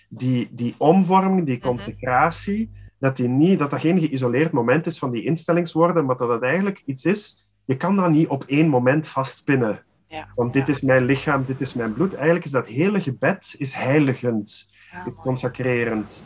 die, 0.08 0.48
die 0.50 0.74
omvorming, 0.78 1.46
die 1.46 1.60
consecratie, 1.60 2.70
dat, 3.04 3.16
die 3.16 3.28
niet, 3.28 3.58
dat 3.58 3.70
dat 3.70 3.80
geen 3.80 3.98
geïsoleerd 3.98 4.52
moment 4.52 4.86
is 4.86 4.98
van 4.98 5.10
die 5.10 5.24
instellingswoorden, 5.24 6.04
maar 6.04 6.16
dat 6.16 6.28
het 6.28 6.42
eigenlijk 6.42 6.82
iets 6.84 7.04
is, 7.04 7.46
je 7.64 7.76
kan 7.76 7.96
dat 7.96 8.10
niet 8.10 8.28
op 8.28 8.44
één 8.46 8.68
moment 8.68 9.06
vastpinnen. 9.06 9.82
Ja, 10.06 10.28
Want 10.34 10.52
dit 10.52 10.66
ja. 10.66 10.72
is 10.72 10.80
mijn 10.80 11.04
lichaam, 11.04 11.44
dit 11.46 11.60
is 11.60 11.74
mijn 11.74 11.92
bloed. 11.92 12.14
Eigenlijk 12.14 12.44
is 12.44 12.50
dat 12.50 12.66
hele 12.66 13.00
gebed 13.00 13.54
is 13.58 13.74
heiligend, 13.74 14.72
Ja, 14.92 15.06
is 15.06 15.12
consacrerend. 15.14 16.22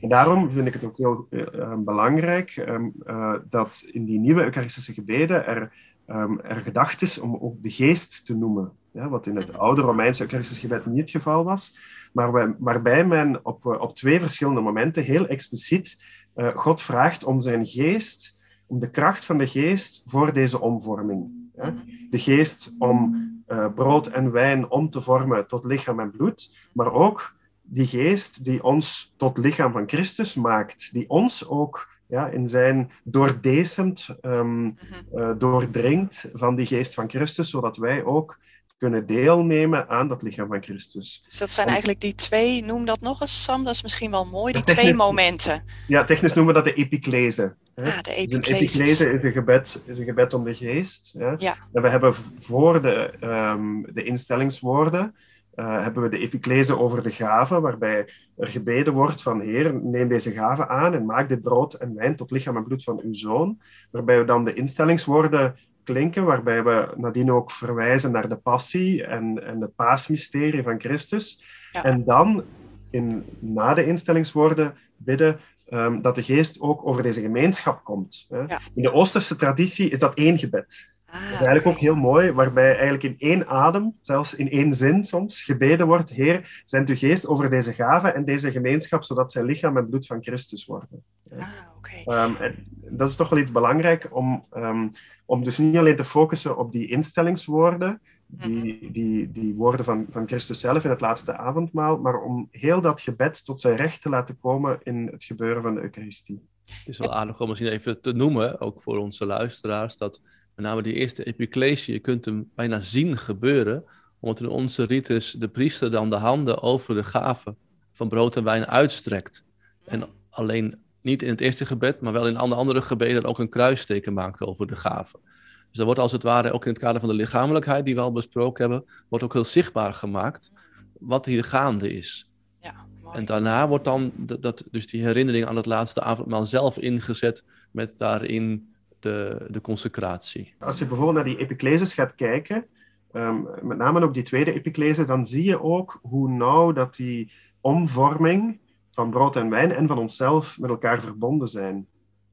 En 0.00 0.08
daarom 0.08 0.50
vind 0.50 0.66
ik 0.66 0.72
het 0.72 0.84
ook 0.84 0.96
heel 0.96 1.26
uh, 1.30 1.74
belangrijk 1.78 2.56
um, 2.56 2.92
uh, 3.06 3.34
dat 3.48 3.84
in 3.92 4.04
die 4.04 4.18
nieuwe 4.18 4.42
Eucharistische 4.42 4.92
gebeden 4.92 5.46
er, 5.46 5.72
um, 6.06 6.40
er 6.40 6.56
gedacht 6.56 7.02
is 7.02 7.18
om 7.18 7.38
ook 7.40 7.62
de 7.62 7.70
geest 7.70 8.26
te 8.26 8.34
noemen. 8.36 8.72
Ja, 8.92 9.08
wat 9.08 9.26
in 9.26 9.36
het 9.36 9.58
oude 9.58 9.80
Romeinse 9.80 10.22
Eucharistisch 10.22 10.58
gebed 10.58 10.86
niet 10.86 11.00
het 11.00 11.10
geval 11.10 11.44
was. 11.44 11.76
Maar 12.12 12.32
waar, 12.32 12.54
waarbij 12.58 13.06
men 13.06 13.44
op, 13.44 13.64
uh, 13.64 13.80
op 13.80 13.94
twee 13.94 14.20
verschillende 14.20 14.60
momenten 14.60 15.02
heel 15.02 15.26
expliciet 15.26 15.98
uh, 16.36 16.48
God 16.48 16.82
vraagt 16.82 17.24
om 17.24 17.40
zijn 17.40 17.66
geest, 17.66 18.36
om 18.66 18.78
de 18.78 18.90
kracht 18.90 19.24
van 19.24 19.38
de 19.38 19.46
geest 19.46 20.02
voor 20.06 20.32
deze 20.32 20.60
omvorming. 20.60 21.30
Ja? 21.54 21.74
De 22.10 22.18
geest 22.18 22.74
om 22.78 23.30
uh, 23.48 23.66
brood 23.74 24.06
en 24.06 24.32
wijn 24.32 24.70
om 24.70 24.90
te 24.90 25.00
vormen 25.00 25.46
tot 25.46 25.64
lichaam 25.64 26.00
en 26.00 26.10
bloed, 26.10 26.68
maar 26.72 26.92
ook 26.92 27.34
die 27.62 27.86
geest 27.86 28.44
die 28.44 28.62
ons 28.62 29.14
tot 29.16 29.38
lichaam 29.38 29.72
van 29.72 29.88
Christus 29.88 30.34
maakt, 30.34 30.92
die 30.92 31.08
ons 31.08 31.48
ook 31.48 31.88
ja, 32.06 32.26
in 32.26 32.48
zijn 32.48 32.90
doordecent 33.04 34.16
um, 34.22 34.78
uh, 35.14 35.30
doordringt 35.38 36.30
van 36.32 36.54
die 36.54 36.66
geest 36.66 36.94
van 36.94 37.10
Christus, 37.10 37.50
zodat 37.50 37.76
wij 37.76 38.04
ook 38.04 38.38
kunnen 38.82 39.06
deelnemen 39.06 39.88
aan 39.88 40.08
dat 40.08 40.22
lichaam 40.22 40.48
van 40.48 40.62
Christus. 40.62 41.24
Dus 41.28 41.38
dat 41.38 41.50
zijn 41.50 41.68
eigenlijk 41.68 42.00
die 42.00 42.14
twee, 42.14 42.64
noem 42.64 42.84
dat 42.84 43.00
nog 43.00 43.20
eens 43.20 43.42
Sam, 43.42 43.64
dat 43.64 43.74
is 43.74 43.82
misschien 43.82 44.10
wel 44.10 44.24
mooi, 44.24 44.52
die 44.52 44.62
twee 44.62 44.94
momenten. 44.94 45.64
Ja, 45.86 46.04
technisch 46.04 46.32
noemen 46.32 46.54
we 46.54 46.62
dat 46.62 46.74
de 46.74 46.80
epiclese. 46.80 47.54
Ah, 47.74 48.00
de 48.00 48.14
epiclese. 48.14 48.38
Dus 48.38 48.60
epiclese 48.60 49.12
is 49.12 49.24
een, 49.24 49.32
gebed, 49.32 49.82
is 49.86 49.98
een 49.98 50.04
gebed 50.04 50.34
om 50.34 50.44
de 50.44 50.54
geest. 50.54 51.14
Hè? 51.18 51.34
Ja. 51.38 51.56
En 51.72 51.82
we 51.82 51.90
hebben 51.90 52.14
voor 52.38 52.82
de, 52.82 53.12
um, 53.20 53.86
de 53.94 54.02
instellingswoorden, 54.02 55.14
uh, 55.54 55.82
hebben 55.82 56.02
we 56.02 56.08
de 56.08 56.18
epiclese 56.18 56.78
over 56.78 57.02
de 57.02 57.10
gaven, 57.10 57.62
waarbij 57.62 58.08
er 58.36 58.48
gebeden 58.48 58.92
wordt 58.92 59.22
van 59.22 59.40
Heer, 59.40 59.74
neem 59.74 60.08
deze 60.08 60.32
gaven 60.32 60.68
aan 60.68 60.94
en 60.94 61.04
maak 61.04 61.28
dit 61.28 61.42
brood 61.42 61.74
en 61.74 61.94
wijn 61.94 62.16
tot 62.16 62.30
lichaam 62.30 62.56
en 62.56 62.64
bloed 62.64 62.84
van 62.84 63.00
uw 63.04 63.14
Zoon. 63.14 63.60
Waarbij 63.90 64.18
we 64.18 64.24
dan 64.24 64.44
de 64.44 64.54
instellingswoorden 64.54 65.56
klinken, 65.84 66.24
waarbij 66.24 66.62
we 66.62 66.88
nadien 66.96 67.32
ook 67.32 67.50
verwijzen 67.50 68.12
naar 68.12 68.28
de 68.28 68.36
passie 68.36 69.04
en, 69.04 69.46
en 69.46 69.60
het 69.60 69.74
paasmysterie 69.74 70.62
van 70.62 70.80
Christus. 70.80 71.44
Ja. 71.72 71.84
En 71.84 72.04
dan, 72.04 72.44
in, 72.90 73.24
na 73.38 73.74
de 73.74 73.86
instellingswoorden, 73.86 74.74
bidden 74.96 75.40
um, 75.70 76.02
dat 76.02 76.14
de 76.14 76.22
geest 76.22 76.60
ook 76.60 76.86
over 76.86 77.02
deze 77.02 77.20
gemeenschap 77.20 77.84
komt. 77.84 78.26
Hè. 78.28 78.38
Ja. 78.38 78.60
In 78.74 78.82
de 78.82 78.92
Oosterse 78.92 79.36
traditie 79.36 79.90
is 79.90 79.98
dat 79.98 80.14
één 80.14 80.38
gebed. 80.38 80.90
Ah, 81.06 81.20
Dat 81.20 81.30
is 81.30 81.46
eigenlijk 81.46 81.66
ook 81.66 81.78
heel 81.78 81.94
mooi, 81.94 82.32
waarbij 82.32 82.70
eigenlijk 82.70 83.02
in 83.02 83.14
één 83.18 83.46
adem, 83.46 83.96
zelfs 84.00 84.34
in 84.34 84.50
één 84.50 84.74
zin 84.74 85.04
soms, 85.04 85.42
gebeden 85.42 85.86
wordt: 85.86 86.10
Heer, 86.10 86.62
zend 86.64 86.88
uw 86.88 86.96
geest 86.96 87.26
over 87.26 87.50
deze 87.50 87.72
gaven 87.72 88.14
en 88.14 88.24
deze 88.24 88.50
gemeenschap, 88.50 89.04
zodat 89.04 89.32
zij 89.32 89.44
lichaam 89.44 89.76
en 89.76 89.88
bloed 89.88 90.06
van 90.06 90.22
Christus 90.22 90.66
worden. 90.66 91.02
Ah, 91.38 91.48
oké. 91.76 92.22
Um, 92.22 92.36
en 92.36 92.62
dat 92.90 93.08
is 93.08 93.16
toch 93.16 93.28
wel 93.28 93.38
iets 93.38 93.52
belangrijk 93.52 94.08
om, 94.10 94.44
um, 94.56 94.92
om 95.24 95.44
dus 95.44 95.58
niet 95.58 95.76
alleen 95.76 95.96
te 95.96 96.04
focussen 96.04 96.56
op 96.56 96.72
die 96.72 96.88
instellingswoorden, 96.88 98.00
die, 98.26 98.90
die, 98.92 99.32
die 99.32 99.54
woorden 99.54 99.84
van, 99.84 100.06
van 100.10 100.26
Christus 100.26 100.60
zelf 100.60 100.84
in 100.84 100.90
het 100.90 101.00
laatste 101.00 101.36
avondmaal, 101.36 101.98
maar 101.98 102.22
om 102.22 102.48
heel 102.50 102.80
dat 102.80 103.00
gebed 103.00 103.44
tot 103.44 103.60
zijn 103.60 103.76
recht 103.76 104.02
te 104.02 104.08
laten 104.08 104.38
komen 104.38 104.78
in 104.82 105.08
het 105.12 105.24
gebeuren 105.24 105.62
van 105.62 105.74
de 105.74 105.80
Eucharistie. 105.80 106.42
Het 106.64 106.88
is 106.88 106.98
wel 106.98 107.14
aardig 107.14 107.40
om 107.40 107.48
misschien 107.48 107.70
even 107.70 108.00
te 108.00 108.12
noemen, 108.12 108.60
ook 108.60 108.82
voor 108.82 108.98
onze 108.98 109.26
luisteraars, 109.26 109.96
dat 109.96 110.20
met 110.54 110.64
name 110.64 110.82
die 110.82 110.94
eerste 110.94 111.24
epiclesie, 111.24 111.94
je 111.94 112.00
kunt 112.00 112.24
hem 112.24 112.50
bijna 112.54 112.80
zien 112.80 113.16
gebeuren, 113.16 113.84
omdat 114.20 114.40
in 114.40 114.48
onze 114.48 114.84
ritus 114.84 115.32
de 115.32 115.48
priester 115.48 115.90
dan 115.90 116.10
de 116.10 116.16
handen 116.16 116.62
over 116.62 116.94
de 116.94 117.04
gaven 117.04 117.56
van 117.92 118.08
brood 118.08 118.36
en 118.36 118.44
wijn 118.44 118.66
uitstrekt. 118.66 119.44
En 119.84 120.08
alleen 120.30 120.81
niet 121.02 121.22
in 121.22 121.28
het 121.28 121.40
eerste 121.40 121.66
gebed, 121.66 122.00
maar 122.00 122.12
wel 122.12 122.26
in 122.26 122.36
alle 122.36 122.54
andere 122.54 122.82
gebeden 122.82 123.24
ook 123.24 123.38
een 123.38 123.48
kruisteken 123.48 124.12
maakt 124.12 124.42
over 124.42 124.66
de 124.66 124.76
gaven. 124.76 125.20
Dus 125.68 125.76
dat 125.76 125.84
wordt 125.86 126.00
als 126.00 126.12
het 126.12 126.22
ware 126.22 126.52
ook 126.52 126.64
in 126.64 126.70
het 126.72 126.80
kader 126.80 127.00
van 127.00 127.08
de 127.08 127.14
lichamelijkheid 127.14 127.84
die 127.84 127.94
we 127.94 128.00
al 128.00 128.12
besproken 128.12 128.70
hebben, 128.70 128.88
wordt 129.08 129.24
ook 129.24 129.32
heel 129.32 129.44
zichtbaar 129.44 129.94
gemaakt 129.94 130.50
wat 130.98 131.26
hier 131.26 131.44
gaande 131.44 131.92
is. 131.92 132.30
Ja. 132.60 132.86
En 133.12 133.24
daarna 133.24 133.68
wordt 133.68 133.84
dan 133.84 134.12
dat, 134.16 134.42
dat, 134.42 134.64
dus 134.70 134.86
die 134.86 135.02
herinnering 135.02 135.46
aan 135.46 135.56
het 135.56 135.66
laatste 135.66 136.02
avondmaal 136.02 136.46
zelf 136.46 136.78
ingezet 136.78 137.44
met 137.70 137.98
daarin 137.98 138.72
de, 139.00 139.46
de 139.48 139.60
consecratie. 139.60 140.54
Als 140.58 140.78
je 140.78 140.86
bijvoorbeeld 140.86 141.16
naar 141.16 141.34
die 141.34 141.38
epicleses 141.38 141.94
gaat 141.94 142.14
kijken, 142.14 142.66
um, 143.12 143.48
met 143.62 143.78
name 143.78 144.04
op 144.04 144.14
die 144.14 144.22
tweede 144.22 144.52
epiclese, 144.52 145.04
dan 145.04 145.26
zie 145.26 145.44
je 145.44 145.62
ook 145.62 145.98
hoe 146.02 146.28
nauw 146.28 146.72
dat 146.72 146.94
die 146.96 147.32
omvorming 147.60 148.58
van 148.92 149.10
brood 149.10 149.36
en 149.36 149.50
wijn 149.50 149.72
en 149.72 149.86
van 149.86 149.98
onszelf 149.98 150.58
met 150.58 150.70
elkaar 150.70 151.00
verbonden 151.00 151.48
zijn. 151.48 151.86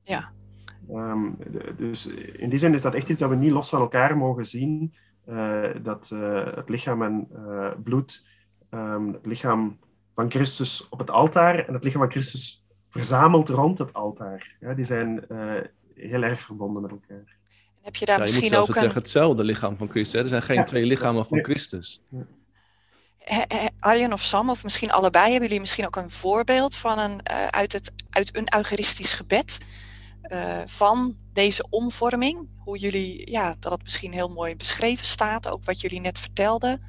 Ja. 0.03 0.31
Um, 0.91 1.37
dus 1.77 2.07
in 2.33 2.49
die 2.49 2.59
zin 2.59 2.73
is 2.73 2.81
dat 2.81 2.93
echt 2.93 3.09
iets 3.09 3.19
dat 3.19 3.29
we 3.29 3.35
niet 3.35 3.51
los 3.51 3.69
van 3.69 3.79
elkaar 3.79 4.17
mogen 4.17 4.45
zien. 4.45 4.93
Uh, 5.29 5.63
dat 5.81 6.09
uh, 6.13 6.55
het 6.55 6.69
lichaam 6.69 7.01
en 7.01 7.27
uh, 7.35 7.67
bloed, 7.83 8.25
um, 8.71 9.13
het 9.13 9.25
lichaam 9.25 9.77
van 10.15 10.31
Christus 10.31 10.89
op 10.89 10.99
het 10.99 11.09
altaar 11.09 11.67
en 11.67 11.73
het 11.73 11.83
lichaam 11.83 12.01
van 12.01 12.11
Christus 12.11 12.65
verzameld 12.89 13.49
rond 13.49 13.77
het 13.77 13.93
altaar. 13.93 14.55
Ja, 14.59 14.73
die 14.73 14.85
zijn 14.85 15.25
heel 15.95 16.23
erg 16.23 16.41
verbonden 16.41 16.81
met 16.81 16.91
elkaar. 16.91 17.17
En 17.17 17.81
heb 17.81 17.95
je 17.95 18.05
daar 18.05 18.17
ja, 18.17 18.23
je 18.23 18.29
misschien 18.31 18.51
moet 18.51 18.59
ook 18.59 18.67
het 18.67 18.75
een... 18.75 18.81
zeggen, 18.81 19.01
hetzelfde 19.01 19.43
lichaam 19.43 19.77
van 19.77 19.89
Christus. 19.89 20.21
Er 20.21 20.27
zijn 20.27 20.41
geen 20.41 20.55
Ja. 20.55 20.63
twee 20.63 20.85
lichamen 20.85 21.25
van. 21.25 21.43
Christus. 21.43 22.01
Arjen 23.79 24.13
of 24.13 24.21
Sam, 24.21 24.49
of 24.49 24.63
misschien 24.63 24.91
allebei, 24.91 25.23
hebben 25.23 25.43
jullie 25.43 25.59
misschien 25.59 25.85
ook 25.85 25.95
een 25.95 26.11
voorbeeld 26.11 26.75
van 26.75 26.99
een, 26.99 27.21
uh, 27.31 27.47
uit, 27.47 27.73
het, 27.73 27.91
uit 28.09 28.37
een 28.37 28.47
eucharistisch 28.55 29.13
gebed 29.13 29.57
uh, 30.31 30.61
van 30.65 31.15
deze 31.33 31.65
omvorming? 31.69 32.47
Hoe 32.57 32.77
jullie, 32.77 33.31
ja, 33.31 33.55
dat 33.59 33.71
het 33.71 33.83
misschien 33.83 34.13
heel 34.13 34.27
mooi 34.27 34.55
beschreven 34.55 35.05
staat, 35.05 35.47
ook 35.47 35.65
wat 35.65 35.81
jullie 35.81 35.99
net 35.99 36.19
vertelden. 36.19 36.81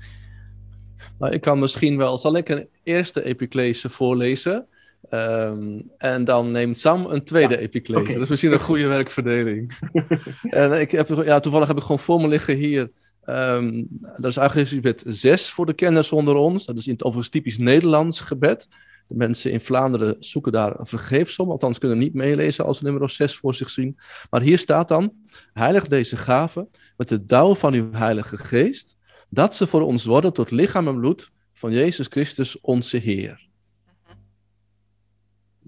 Nou, 1.18 1.32
ik 1.32 1.40
kan 1.40 1.59
misschien 1.59 1.97
wel, 1.97 2.18
zal 2.18 2.37
ik 2.37 2.49
een 2.49 2.68
eerste 2.82 3.25
epiclese 3.25 3.88
voorlezen? 3.88 4.66
Um, 5.11 5.90
en 5.99 6.25
dan 6.25 6.50
neemt 6.50 6.78
Sam 6.78 7.06
een 7.06 7.25
tweede 7.25 7.54
ja, 7.54 7.61
epiclese. 7.61 8.00
Okay. 8.00 8.12
Dat 8.12 8.23
is 8.23 8.28
misschien 8.28 8.52
een 8.52 8.61
goede 8.61 8.87
werkverdeling. 8.87 9.78
en 10.42 10.80
ik 10.80 10.90
heb, 10.90 11.09
ja, 11.09 11.40
toevallig 11.40 11.68
heb 11.68 11.76
ik 11.76 11.82
gewoon 11.82 11.99
voor 11.99 12.20
me 12.20 12.28
liggen 12.28 12.56
hier. 12.56 12.90
Um, 13.26 13.86
dat 14.16 14.30
is 14.30 14.36
eigenlijk 14.36 14.68
gebed 14.68 15.02
6 15.06 15.50
voor 15.50 15.66
de 15.66 15.72
kenners 15.72 16.12
onder 16.12 16.34
ons. 16.34 16.66
Dat 16.66 16.76
is 16.76 16.86
in 16.86 16.92
het 16.92 17.02
overigens 17.02 17.34
typisch 17.34 17.58
Nederlands 17.58 18.20
gebed. 18.20 18.68
De 19.08 19.16
mensen 19.16 19.52
in 19.52 19.60
Vlaanderen 19.60 20.16
zoeken 20.18 20.52
daar 20.52 20.78
een 20.78 20.86
vergeefsom, 20.86 21.50
althans 21.50 21.78
kunnen 21.78 21.98
niet 21.98 22.14
meelezen 22.14 22.64
als 22.64 22.78
ze 22.78 22.84
nummer 22.84 23.10
6 23.10 23.36
voor 23.36 23.54
zich 23.54 23.70
zien. 23.70 23.98
Maar 24.30 24.40
hier 24.40 24.58
staat 24.58 24.88
dan: 24.88 25.12
Heilig 25.52 25.86
deze 25.86 26.16
gave 26.16 26.68
met 26.96 27.08
de 27.08 27.24
dauw 27.24 27.54
van 27.54 27.74
uw 27.74 27.92
Heilige 27.92 28.36
Geest, 28.36 28.96
dat 29.28 29.54
ze 29.54 29.66
voor 29.66 29.82
ons 29.82 30.04
worden 30.04 30.32
tot 30.32 30.50
lichaam 30.50 30.88
en 30.88 30.98
bloed 30.98 31.30
van 31.52 31.72
Jezus 31.72 32.06
Christus, 32.06 32.60
onze 32.60 32.96
Heer. 32.96 33.48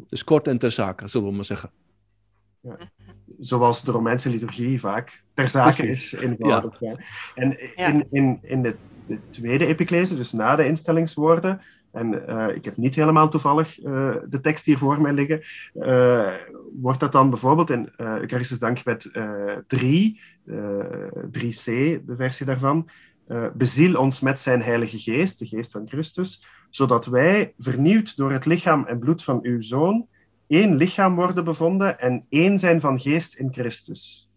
Dus 0.09 0.25
kort 0.25 0.49
en 0.49 0.59
ter 0.59 0.71
zake, 0.71 1.09
zullen 1.09 1.29
we 1.29 1.35
maar 1.35 1.45
zeggen. 1.45 1.71
Ja. 2.61 2.79
Zoals 3.43 3.83
de 3.83 3.93
Romeinse 3.93 4.29
liturgie 4.29 4.81
vaak 4.81 5.23
ter 5.35 5.49
zake 5.49 5.87
is 5.87 6.13
eenvoudig. 6.13 6.81
Ja. 6.81 6.97
En 7.35 7.77
in, 7.77 8.07
in, 8.11 8.39
in 8.43 8.63
de, 8.63 8.77
de 9.07 9.19
tweede 9.31 9.67
epiclese, 9.67 10.17
dus 10.17 10.33
na 10.33 10.57
de 10.57 10.67
instellingswoorden, 10.67 11.61
en 11.93 12.25
uh, 12.29 12.47
ik 12.55 12.65
heb 12.65 12.77
niet 12.77 12.95
helemaal 12.95 13.29
toevallig 13.29 13.85
uh, 13.85 14.15
de 14.29 14.41
tekst 14.41 14.65
hier 14.65 14.79
voor 14.79 15.01
mij 15.01 15.13
liggen, 15.13 15.43
uh, 15.75 16.33
wordt 16.81 17.01
dat 17.01 17.13
dan 17.13 17.31
bijvoorbeeld 17.31 17.71
in 17.71 17.93
uh, 17.97 18.17
Eucharistus 18.17 18.59
Dankgebed 18.59 19.11
3, 19.67 20.21
3c, 21.27 21.65
de 22.05 22.15
versie 22.17 22.47
daarvan, 22.47 22.89
beziel 23.55 23.97
ons 23.97 24.21
met 24.21 24.41
zijn 24.41 24.63
heilige 24.63 24.99
geest, 24.99 25.39
de 25.39 25.47
geest 25.47 25.73
van 25.73 25.89
Christus, 25.89 26.47
zodat 26.71 27.07
wij, 27.07 27.55
vernieuwd 27.59 28.17
door 28.17 28.33
het 28.33 28.47
lichaam 28.47 28.85
en 28.85 28.99
bloed 28.99 29.25
van 29.25 29.39
uw 29.43 29.61
Zoon, 29.61 30.07
één 30.53 30.75
lichaam 30.75 31.15
worden 31.15 31.45
bevonden 31.45 32.01
en 32.01 32.25
één 32.29 32.59
zijn 32.59 32.81
van 32.81 33.01
geest 33.01 33.35
in 33.35 33.53
Christus. 33.53 34.31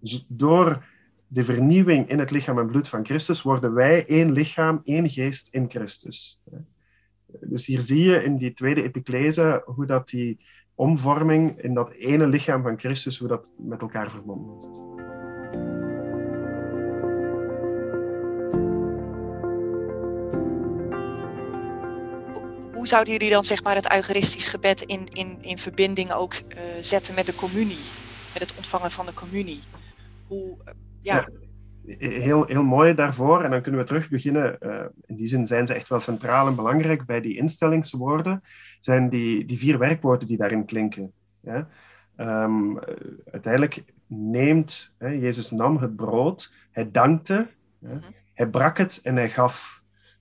Dus 0.00 0.24
door 0.28 0.84
de 1.26 1.44
vernieuwing 1.44 2.08
in 2.08 2.18
het 2.18 2.30
lichaam 2.30 2.58
en 2.58 2.66
bloed 2.66 2.88
van 2.88 3.04
Christus 3.04 3.42
worden 3.42 3.74
wij 3.74 4.06
één 4.06 4.32
lichaam, 4.32 4.80
één 4.84 5.10
geest 5.10 5.54
in 5.54 5.70
Christus. 5.70 6.40
Dus 7.40 7.66
hier 7.66 7.80
zie 7.80 8.02
je 8.02 8.22
in 8.22 8.36
die 8.36 8.54
tweede 8.54 8.82
epiclese 8.82 9.62
hoe 9.64 9.86
dat 9.86 10.08
die 10.08 10.38
omvorming 10.74 11.62
in 11.62 11.74
dat 11.74 11.92
ene 11.92 12.26
lichaam 12.26 12.62
van 12.62 12.78
Christus, 12.78 13.18
hoe 13.18 13.28
dat 13.28 13.50
met 13.58 13.80
elkaar 13.80 14.10
verbonden 14.10 14.56
is. 14.56 14.97
Zouden 22.88 23.12
jullie 23.12 23.30
dan 23.30 23.44
zeg 23.44 23.62
maar, 23.62 23.74
het 23.74 23.92
eucharistisch 23.92 24.48
gebed 24.48 24.82
in, 24.82 25.06
in, 25.08 25.38
in 25.40 25.58
verbinding 25.58 26.12
ook 26.12 26.34
uh, 26.34 26.60
zetten 26.80 27.14
met 27.14 27.26
de 27.26 27.34
communie? 27.34 27.84
Met 28.32 28.42
het 28.42 28.56
ontvangen 28.56 28.90
van 28.90 29.06
de 29.06 29.14
communie? 29.14 29.60
Hoe, 30.26 30.56
uh, 30.64 30.72
ja. 31.00 31.14
ja. 31.14 31.28
Heel, 31.98 32.44
heel 32.44 32.62
mooi 32.62 32.94
daarvoor. 32.94 33.42
En 33.44 33.50
dan 33.50 33.62
kunnen 33.62 33.80
we 33.80 33.86
terug 33.86 34.08
beginnen. 34.08 34.56
Uh, 34.60 34.84
in 35.06 35.16
die 35.16 35.26
zin 35.26 35.46
zijn 35.46 35.66
ze 35.66 35.74
echt 35.74 35.88
wel 35.88 36.00
centraal 36.00 36.46
en 36.46 36.54
belangrijk 36.54 37.06
bij 37.06 37.20
die 37.20 37.36
instellingswoorden. 37.36 38.42
Zijn 38.80 39.08
die, 39.08 39.44
die 39.44 39.58
vier 39.58 39.78
werkwoorden 39.78 40.28
die 40.28 40.36
daarin 40.36 40.64
klinken. 40.64 41.12
Ja? 41.40 41.68
Um, 42.16 42.78
uiteindelijk 43.30 43.84
neemt, 44.06 44.92
hè, 44.98 45.08
Jezus 45.08 45.50
nam 45.50 45.76
het 45.76 45.96
brood, 45.96 46.52
hij 46.70 46.90
dankte, 46.90 47.46
mm-hmm. 47.78 48.00
hij 48.34 48.46
brak 48.46 48.78
het 48.78 49.00
en 49.02 49.16
hij 49.16 49.30
gaf. 49.30 49.77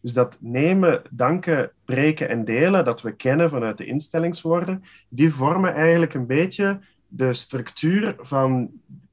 Dus 0.07 0.15
dat 0.15 0.37
nemen, 0.39 1.01
danken, 1.09 1.71
breken 1.85 2.29
en 2.29 2.45
delen, 2.45 2.85
dat 2.85 3.01
we 3.01 3.11
kennen 3.11 3.49
vanuit 3.49 3.77
de 3.77 3.85
instellingswoorden, 3.85 4.83
die 5.09 5.33
vormen 5.33 5.73
eigenlijk 5.73 6.13
een 6.13 6.25
beetje 6.25 6.79
de 7.07 7.33
structuur 7.33 8.15
van 8.19 8.69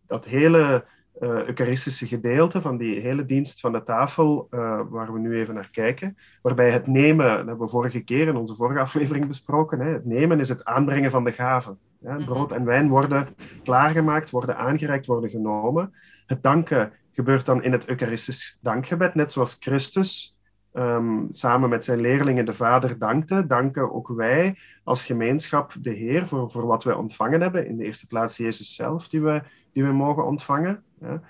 dat 0.07 0.25
hele 0.25 0.85
uh, 1.21 1.29
Eucharistische 1.29 2.07
gedeelte 2.07 2.61
van 2.61 2.77
die 2.77 3.01
hele 3.01 3.27
dienst 3.27 3.61
van 3.61 3.73
de 3.73 3.83
tafel, 3.83 4.49
uh, 4.51 4.81
waar 4.89 5.13
we 5.13 5.19
nu 5.19 5.39
even 5.39 5.55
naar 5.55 5.71
kijken. 5.71 6.17
Waarbij 6.43 6.71
het 6.71 6.87
nemen, 6.87 7.27
dat 7.27 7.37
hebben 7.37 7.59
we 7.59 7.69
vorige 7.69 8.01
keer 8.01 8.29
in 8.29 8.37
onze 8.37 8.55
vorige 8.55 8.81
aflevering 8.81 9.27
besproken, 9.27 9.81
hè, 9.81 9.93
het 9.93 10.05
nemen 10.05 10.41
is 10.41 10.49
het 10.49 10.65
aanbrengen 10.65 11.11
van 11.11 11.25
de 11.25 11.33
gaven. 11.33 11.79
Ja, 12.01 12.15
mhm. 12.15 12.25
brood 12.25 12.53
en 12.53 12.65
wijn 12.65 12.89
worden 12.89 13.29
klaargemaakt, 13.63 14.31
worden 14.31 14.57
aangereikt, 14.57 15.07
worden 15.07 15.31
genomen. 15.31 15.95
Het 16.27 16.43
danken 16.43 16.93
gebeurt 17.13 17.47
dan 17.47 17.63
in 17.63 17.73
het 17.73 17.89
Eucharistisch 17.89 18.59
dankgebed, 18.61 19.15
net 19.15 19.33
zoals 19.33 19.57
Christus 19.61 20.34
um, 20.77 21.27
samen 21.31 21.69
met 21.69 21.85
zijn 21.85 22.01
leerlingen 22.01 22.45
de 22.45 22.53
Vader 22.53 22.99
dankte, 22.99 23.47
danken 23.47 23.93
ook 23.93 24.09
wij 24.09 24.59
als 24.85 25.05
gemeenschap 25.05 25.75
de 25.81 25.91
Heer 25.91 26.27
voor, 26.27 26.51
voor 26.51 26.67
wat 26.67 26.85
wij 26.85 26.95
ontvangen 26.95 27.41
hebben. 27.41 27.67
In 27.67 27.77
de 27.77 27.85
eerste 27.85 28.07
plaats 28.07 28.37
Jezus 28.37 28.75
zelf, 28.75 29.09
die 29.09 29.21
we, 29.21 29.43
die 29.73 29.85
we 29.85 29.93
mogen 29.93 30.27
ontvangen. 30.27 30.83
Ja. 31.01 31.23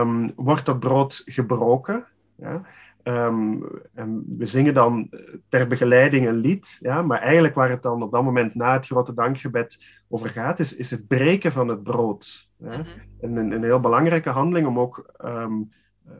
Um, 0.00 0.32
wordt 0.36 0.66
dat 0.66 0.80
brood 0.80 1.22
gebroken? 1.24 2.04
Ja. 2.36 2.62
Um, 3.04 3.64
en 3.94 4.24
we 4.38 4.46
zingen 4.46 4.74
dan 4.74 5.10
ter 5.48 5.66
begeleiding 5.66 6.26
een 6.26 6.36
lied, 6.36 6.78
ja, 6.80 7.02
maar 7.02 7.20
eigenlijk 7.20 7.54
waar 7.54 7.70
het 7.70 7.82
dan 7.82 8.02
op 8.02 8.12
dat 8.12 8.22
moment 8.22 8.54
na 8.54 8.72
het 8.72 8.86
grote 8.86 9.14
dankgebed 9.14 9.84
over 10.08 10.28
gaat, 10.28 10.58
is, 10.60 10.76
is 10.76 10.90
het 10.90 11.08
breken 11.08 11.52
van 11.52 11.68
het 11.68 11.82
brood. 11.82 12.48
Ja. 12.56 12.66
Mm 12.66 12.84
-hmm. 13.20 13.36
een, 13.36 13.52
een, 13.52 13.62
heel 13.62 13.80
belangrijke 13.80 14.30
handeling 14.30 14.66
om 14.66 14.78
ook 14.78 15.14
um, 15.24 15.72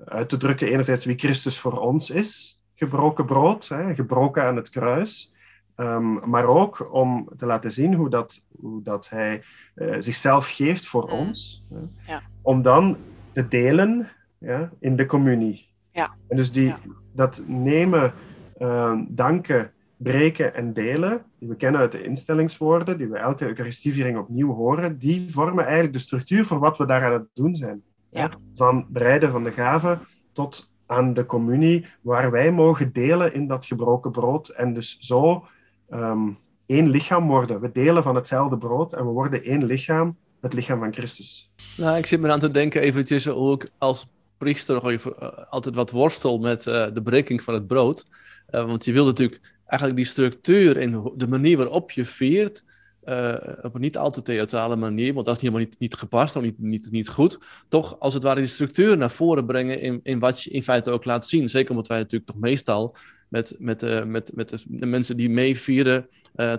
uit 0.04 0.28
te 0.28 0.37
drukken 0.37 0.68
enerzijds 0.68 1.04
wie 1.04 1.18
Christus 1.18 1.61
voor 1.61 1.78
ons 1.78 2.11
is, 2.11 2.62
gebroken 2.75 3.26
brood, 3.26 3.68
hè, 3.68 3.95
gebroken 3.95 4.42
aan 4.42 4.57
het 4.57 4.71
kruis, 4.71 5.35
um, 5.76 6.30
maar 6.30 6.47
ook 6.47 6.92
om 6.92 7.28
te 7.37 7.47
laten 7.47 7.73
zien 7.73 7.95
hoe 7.95 8.11
dat, 8.11 8.47
hoe 8.61 8.83
dat 8.83 9.09
hij 9.09 9.42
uh, 9.75 9.97
zichzelf 9.99 10.49
geeft 10.49 10.87
voor 10.87 11.04
mm. 11.04 11.12
ons, 11.12 11.64
ja. 12.07 12.21
om 12.42 12.62
dan 12.62 12.97
te 13.33 13.49
delen 13.49 14.09
ja, 14.38 14.71
in 14.80 14.97
de 14.97 15.07
communie. 15.07 15.68
Ja. 15.92 16.14
En 16.28 16.37
dus 16.37 16.52
die, 16.52 16.75
dat 17.12 17.42
nemen, 17.47 18.12
uh, 18.59 19.00
danken, 19.09 19.73
breken 19.97 20.54
en 20.54 20.73
delen, 20.73 21.25
die 21.38 21.49
we 21.49 21.57
kennen 21.57 21.80
uit 21.80 21.92
de 21.92 22.02
instellingswoorden, 22.02 22.99
die 22.99 23.07
we 23.07 23.18
elke 23.18 23.47
Eucharistieviering 23.47 24.18
opnieuw 24.18 24.54
horen, 24.54 24.99
die 24.99 25.30
vormen 25.30 25.64
eigenlijk 25.64 25.92
de 25.92 25.99
structuur 25.99 26.45
voor 26.45 26.59
wat 26.59 26.78
we 26.78 26.87
daar 26.87 27.04
aan 27.04 27.12
het 27.12 27.28
doen 27.35 27.54
zijn. 27.57 27.83
Ja. 28.11 28.31
Van 28.55 28.87
bereiden 28.88 29.31
van 29.31 29.45
de 29.45 29.53
gaven 29.53 30.00
tot 30.33 30.71
aan 30.87 31.15
de 31.15 31.27
communie, 31.27 31.87
waar 32.00 32.31
wij 32.31 32.53
mogen 32.53 32.93
delen 32.93 33.35
in 33.35 33.47
dat 33.47 33.67
gebroken 33.67 34.11
brood 34.11 34.49
en 34.49 34.75
dus 34.75 34.97
zo 35.00 35.47
um, 35.91 36.38
één 36.67 36.88
lichaam 36.88 37.27
worden. 37.27 37.61
We 37.61 37.73
delen 37.73 38.03
van 38.03 38.15
hetzelfde 38.15 38.59
brood 38.59 38.93
en 38.93 39.07
we 39.07 39.12
worden 39.12 39.45
één 39.45 39.65
lichaam, 39.65 40.17
het 40.41 40.53
lichaam 40.53 40.79
van 40.79 40.93
Christus. 40.93 41.50
Nou, 41.77 41.97
ik 41.97 42.07
zit 42.07 42.21
me 42.21 42.33
aan 42.33 42.38
te 42.38 42.50
denken 42.50 42.81
eventjes 42.81 43.27
hoe 43.27 43.55
ik 43.55 43.71
als 43.79 44.09
priester 44.38 44.75
nog 44.75 44.91
even, 44.91 45.15
uh, 45.23 45.29
altijd 45.50 45.75
wat 45.75 45.91
worstel 45.91 46.38
met 46.38 46.67
uh, 46.67 46.87
de 46.93 47.03
breking 47.03 47.43
van 47.43 47.55
het 47.55 47.67
brood. 47.67 48.05
Uh, 48.50 48.65
want 48.65 48.85
je 48.85 48.93
wil 48.93 49.05
natuurlijk 49.05 49.41
eigenlijk 49.67 50.00
die 50.00 50.09
structuur 50.09 50.77
en 50.77 51.12
de 51.17 51.29
manier 51.29 51.57
waarop 51.57 51.91
je 51.91 52.05
viert, 52.05 52.65
uh, 53.09 53.35
op 53.62 53.75
een 53.75 53.81
niet 53.81 53.97
al 53.97 54.11
te 54.11 54.23
theatrale 54.23 54.77
manier, 54.77 55.15
want 55.15 55.27
dat 55.27 55.37
is 55.37 55.43
helemaal 55.43 55.62
niet, 55.62 55.79
niet 55.79 55.95
gepast 55.95 56.37
of 56.37 56.43
niet, 56.43 56.59
niet, 56.59 56.91
niet 56.91 57.09
goed, 57.09 57.38
toch 57.69 58.00
als 58.00 58.15
het 58.15 58.23
ware 58.23 58.41
die 58.41 58.49
structuur 58.49 58.97
naar 58.97 59.11
voren 59.11 59.47
brengen 59.47 59.81
in, 59.81 60.00
in 60.03 60.19
wat 60.19 60.43
je 60.43 60.50
in 60.50 60.62
feite 60.62 60.91
ook 60.91 61.05
laat 61.05 61.27
zien. 61.27 61.49
Zeker 61.49 61.71
omdat 61.71 61.87
wij 61.87 61.99
natuurlijk 61.99 62.31
toch 62.31 62.41
meestal 62.41 62.97
met, 63.29 63.55
met, 63.59 63.83
uh, 63.83 64.05
met, 64.05 64.31
met 64.35 64.65
de, 64.69 64.87
mensen 64.87 65.17
die 65.17 65.31
meevieren 65.31 66.09
uh, 66.37 66.53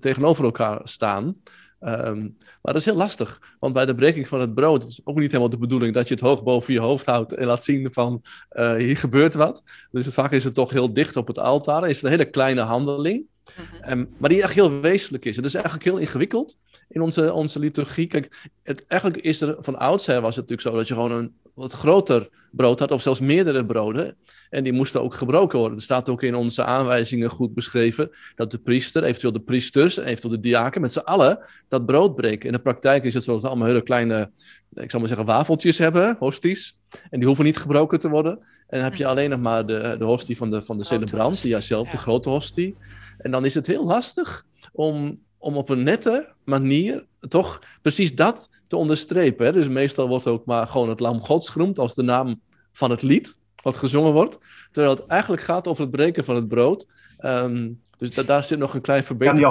tegenover 0.00 0.44
elkaar 0.44 0.80
staan. 0.84 1.36
Um, 1.80 2.36
maar 2.38 2.72
dat 2.72 2.76
is 2.76 2.84
heel 2.84 2.94
lastig, 2.94 3.56
want 3.58 3.72
bij 3.72 3.86
de 3.86 3.94
breking 3.94 4.28
van 4.28 4.40
het 4.40 4.54
brood 4.54 4.84
is 4.84 5.00
ook 5.04 5.18
niet 5.18 5.30
helemaal 5.30 5.50
de 5.50 5.58
bedoeling 5.58 5.94
dat 5.94 6.08
je 6.08 6.14
het 6.14 6.22
hoog 6.22 6.42
boven 6.42 6.72
je 6.72 6.80
hoofd 6.80 7.06
houdt 7.06 7.32
en 7.32 7.46
laat 7.46 7.64
zien 7.64 7.92
van 7.92 8.22
hier 8.78 8.96
gebeurt 8.96 9.34
wat. 9.34 9.62
Dus 9.90 10.06
vaak 10.06 10.32
is 10.32 10.44
het 10.44 10.54
toch 10.54 10.70
heel 10.70 10.92
dicht 10.92 11.16
op 11.16 11.26
het 11.26 11.38
altaar, 11.38 11.88
is 11.88 11.96
het 11.96 12.04
een 12.04 12.10
hele 12.10 12.30
kleine 12.30 12.60
handeling, 12.60 13.26
mm-hmm. 13.56 13.98
um, 13.98 14.08
maar 14.18 14.30
die 14.30 14.42
echt 14.42 14.54
heel 14.54 14.80
wezenlijk 14.80 15.24
is. 15.24 15.36
Het 15.36 15.44
is 15.44 15.54
eigenlijk 15.54 15.84
heel 15.84 15.96
ingewikkeld 15.96 16.58
in 16.88 17.00
onze, 17.00 17.32
onze 17.32 17.58
liturgie. 17.58 18.06
Kijk, 18.06 18.50
het, 18.62 18.86
eigenlijk 18.86 19.22
is 19.22 19.40
er 19.40 19.56
van 19.60 19.78
oudsher 19.78 20.20
was 20.20 20.36
het 20.36 20.48
natuurlijk 20.48 20.68
zo 20.68 20.76
dat 20.76 20.88
je 20.88 20.94
gewoon 20.94 21.12
een 21.12 21.32
wat 21.54 21.72
groter 21.72 22.28
brood 22.50 22.80
had, 22.80 22.90
of 22.90 23.02
zelfs 23.02 23.20
meerdere 23.20 23.66
broden. 23.66 24.16
En 24.50 24.64
die 24.64 24.72
moesten 24.72 25.02
ook 25.02 25.14
gebroken 25.14 25.58
worden. 25.58 25.76
Er 25.76 25.84
staat 25.84 26.08
ook 26.08 26.22
in 26.22 26.34
onze 26.34 26.64
aanwijzingen 26.64 27.30
goed 27.30 27.54
beschreven 27.54 28.10
dat 28.34 28.50
de 28.50 28.58
priester, 28.58 29.02
eventueel 29.04 29.32
de 29.32 29.40
priesters, 29.40 29.96
eventueel 29.96 30.32
de 30.32 30.40
diaken, 30.40 30.80
met 30.80 30.92
z'n 30.92 30.98
allen 30.98 31.38
dat 31.68 31.86
brood 31.86 32.14
breken. 32.14 32.46
In 32.46 32.52
de 32.52 32.58
praktijk 32.58 33.04
is 33.04 33.14
het 33.14 33.24
zo 33.24 33.32
dat 33.32 33.42
we 33.42 33.48
allemaal 33.48 33.66
hele 33.66 33.82
kleine, 33.82 34.30
ik 34.74 34.90
zal 34.90 35.00
maar 35.00 35.08
zeggen, 35.08 35.26
wafeltjes 35.26 35.78
hebben, 35.78 36.16
hosties. 36.18 36.78
En 37.10 37.18
die 37.18 37.26
hoeven 37.26 37.44
niet 37.44 37.58
gebroken 37.58 38.00
te 38.00 38.08
worden. 38.08 38.32
En 38.68 38.78
dan 38.78 38.82
heb 38.82 38.94
je 38.94 39.04
hm. 39.04 39.10
alleen 39.10 39.30
nog 39.30 39.40
maar 39.40 39.66
de, 39.66 39.96
de 39.98 40.04
hostie 40.04 40.36
van 40.36 40.50
de, 40.50 40.62
van 40.62 40.78
de 40.78 40.84
celebrant, 40.84 41.42
die 41.42 41.60
zelf 41.60 41.86
ja. 41.86 41.92
de 41.92 41.98
grote 41.98 42.28
hostie. 42.28 42.76
En 43.18 43.30
dan 43.30 43.44
is 43.44 43.54
het 43.54 43.66
heel 43.66 43.84
lastig 43.84 44.46
om, 44.72 45.20
om 45.38 45.56
op 45.56 45.68
een 45.68 45.82
nette 45.82 46.32
manier 46.44 47.06
toch 47.28 47.62
precies 47.82 48.14
dat 48.14 48.50
te 48.66 48.76
onderstrepen. 48.76 49.46
Hè? 49.46 49.52
Dus 49.52 49.68
meestal 49.68 50.08
wordt 50.08 50.26
ook 50.26 50.44
maar 50.44 50.66
gewoon 50.66 50.88
het 50.88 51.00
lam 51.00 51.20
gods 51.20 51.48
genoemd 51.48 51.78
als 51.78 51.94
de 51.94 52.02
naam 52.02 52.40
van 52.72 52.90
het 52.90 53.02
lied 53.02 53.36
wat 53.62 53.76
gezongen 53.76 54.12
wordt. 54.12 54.38
Terwijl 54.70 54.94
het 54.94 55.06
eigenlijk 55.06 55.42
gaat 55.42 55.68
over 55.68 55.82
het 55.82 55.90
breken 55.90 56.24
van 56.24 56.34
het 56.34 56.48
brood. 56.48 56.86
Um, 57.20 57.80
dus 57.98 58.14
da 58.14 58.22
daar 58.22 58.44
zit 58.44 58.58
nog 58.58 58.74
een 58.74 58.80
klein 58.80 59.04
verbetering. 59.04 59.44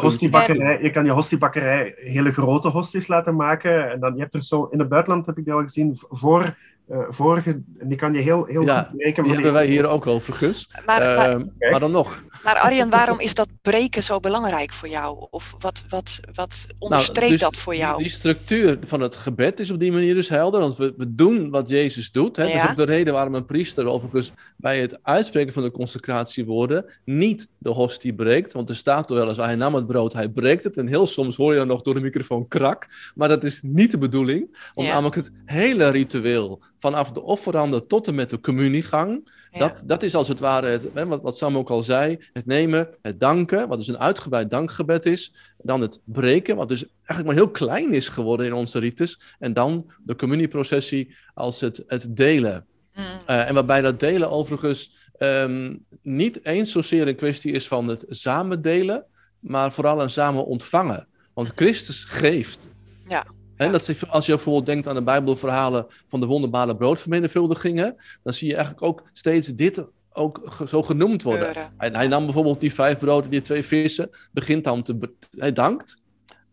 Je, 0.82 0.92
kan 0.92 1.06
je 1.06 1.12
hostiebakkerij 1.12 1.94
hele 1.98 2.32
grote 2.32 2.68
hosties 2.68 3.08
laten 3.08 3.36
maken. 3.36 3.92
En 3.92 4.00
dan, 4.00 4.16
je 4.16 4.22
hebt 4.22 4.34
er 4.34 4.44
zo, 4.44 4.64
in 4.72 4.80
het 4.80 4.90
buitenland 4.90 5.26
heb 5.26 5.38
ik 5.38 5.44
die 5.44 5.54
al 5.54 5.62
gezien, 5.62 5.92
voor 5.96 6.56
uh, 6.92 7.00
vorige, 7.10 7.62
die 7.66 7.98
kan 7.98 8.14
je 8.14 8.20
heel, 8.20 8.46
heel 8.46 8.66
ja, 8.66 8.84
goed 8.84 8.98
breken. 8.98 9.24
Die 9.24 9.34
hebben 9.34 9.54
wij 9.54 9.68
hier 9.68 9.88
ook 9.88 10.08
overigens. 10.08 10.70
Maar, 10.86 11.02
uh, 11.02 11.16
maar, 11.16 11.36
okay. 11.36 11.72
maar, 11.72 11.80
dan 11.80 11.92
nog. 11.92 12.24
Maar 12.44 12.56
Arjen, 12.56 12.90
waarom 12.90 13.20
is 13.20 13.34
dat 13.34 13.48
breken 13.62 14.04
zo 14.04 14.20
belangrijk 14.20 14.74
voor 14.74 14.88
jou? 14.88 15.28
Of 15.30 15.56
wat, 15.60 15.84
wat, 15.90 16.20
wat 16.34 16.68
onderstreept 16.80 17.20
nou, 17.20 17.32
dus 17.32 17.42
dat 17.42 17.58
voor 17.58 17.76
jou? 17.76 17.96
Die, 17.96 18.08
die, 18.08 18.16
structuur 18.16 18.80
van 18.84 19.02
het 19.02 19.16
gebed 19.16 19.60
is 19.60 19.72
op 19.72 19.80
die 19.80 19.92
manier 19.92 20.16
dus 20.16 20.30
helder. 20.30 20.60
Want 20.60 20.78
we, 20.78 20.94
we 20.98 21.16
doen 21.16 21.50
wat 21.50 21.70
Jezus 21.70 22.12
doet. 22.12 22.36
Hè? 22.36 22.44
Ja. 22.44 22.54
Dat 22.54 22.64
is 22.64 22.70
ook 22.70 22.78
de 22.78 22.94
reden 22.94 23.14
waarom 23.14 23.36
een 23.36 23.46
priester 23.46 23.88
overigens 23.88 24.32
bij 24.58 24.80
het 24.82 25.00
uitspreken 25.02 25.54
van 25.54 25.64
de 25.64 25.72
consecratiewoorden 25.72 26.86
niet 27.06 27.48
de 27.58 27.70
hostie 27.70 28.14
breekt. 28.14 28.54
Want 28.54 28.70
er 28.70 28.76
staat 28.76 29.08
toch 29.08 29.18
wel 29.18 29.30
eens, 29.30 29.38
hij 29.38 29.56
nam 29.56 29.76
het 29.76 29.88
brood, 29.88 30.14
hij 30.14 30.30
breekt 30.30 30.64
het. 30.64 30.78
En 30.78 30.88
heel 30.88 31.08
soms 31.08 31.36
hoor 31.36 31.52
je 31.52 31.58
dan 31.58 31.68
nog 31.68 31.82
door 31.82 31.94
de 31.94 32.02
microfoon 32.02 32.48
krak. 32.48 32.88
Maar 33.16 33.30
dat 33.30 33.44
is 33.44 33.60
niet 33.62 33.92
de 33.92 33.98
bedoeling. 33.98 34.72
Om 34.74 34.86
ja. 34.86 34.94
namelijk 34.94 35.16
het 35.16 35.32
hele 35.46 35.90
ritueel 35.90 36.62
vanaf 36.78 37.12
de 37.12 37.22
offeranden 37.22 37.88
tot 37.88 38.08
en 38.08 38.16
met 38.16 38.30
de 38.30 38.40
communiegang. 38.40 39.30
Ja. 39.52 39.60
Dat, 39.60 39.82
dat 39.84 40.04
is 40.04 40.16
als 40.16 40.28
het 40.28 40.40
ware, 40.40 40.68
het, 40.68 40.94
wat, 40.94 41.22
wat 41.22 41.38
Sam 41.38 41.58
ook 41.58 41.70
al 41.70 41.84
zei, 41.84 42.20
het 42.34 42.46
nemen, 42.46 42.90
het 43.02 43.20
danken, 43.20 43.68
wat 43.68 43.78
dus 43.78 43.88
een 43.88 44.00
uitgebreid 44.00 44.50
dankgebed 44.50 45.06
is. 45.06 45.34
Dan 45.58 45.82
het 45.82 46.00
breken, 46.04 46.56
wat 46.56 46.70
dus 46.70 46.86
eigenlijk 46.96 47.26
maar 47.26 47.36
heel 47.36 47.50
klein 47.50 47.94
is 47.94 48.10
geworden 48.10 48.46
in 48.46 48.54
onze 48.54 48.80
ritus. 48.80 49.20
En 49.40 49.54
dan 49.54 49.92
de 50.04 50.16
communieprocessie 50.16 51.16
als 51.34 51.60
het, 51.60 51.84
het 51.88 52.16
delen. 52.16 52.66
Mm. 52.94 53.04
Uh, 53.04 53.48
en 53.48 53.54
waarbij 53.54 53.82
dat 53.82 54.00
delen 54.00 54.32
overigens 54.32 55.10
um, 55.20 55.86
niet 56.02 56.46
eens 56.46 56.72
zozeer 56.72 57.08
een 57.08 57.16
kwestie 57.16 57.52
is 57.52 57.68
van 57.68 57.88
het 57.88 58.06
samen 58.10 58.62
delen, 58.62 59.06
maar 59.40 59.72
vooral 59.72 60.02
een 60.02 60.10
samen 60.10 60.46
ontvangen. 60.46 61.08
Want 61.34 61.52
Christus 61.56 62.04
geeft. 62.04 62.70
Ja. 63.08 63.26
En 63.58 63.72
dat 63.72 64.10
als 64.10 64.26
je 64.26 64.32
bijvoorbeeld 64.34 64.66
denkt 64.66 64.88
aan 64.88 64.96
de 64.96 65.04
Bijbelverhalen 65.04 65.86
van 66.08 66.20
de 66.20 66.26
wonderbare 66.26 66.76
broodvermenigvuldigingen, 66.76 67.96
dan 68.24 68.34
zie 68.34 68.48
je 68.48 68.56
eigenlijk 68.56 68.86
ook 68.86 69.04
steeds 69.14 69.48
dit 69.48 69.86
ook 70.18 70.42
zo 70.68 70.84
genoemd 70.84 71.24
worden. 71.24 71.72
Hij, 71.78 71.90
hij, 71.90 72.08
nam 72.08 72.24
bijvoorbeeld 72.24 72.60
die 72.60 72.74
vijf 72.74 73.00
broden, 73.00 73.30
die 73.30 73.42
twee 73.42 73.64
vissen, 73.64 74.10
begint 74.32 74.64
dan 74.64 74.84
te, 74.84 75.12
hij 75.32 75.52
dankt, 75.52 76.02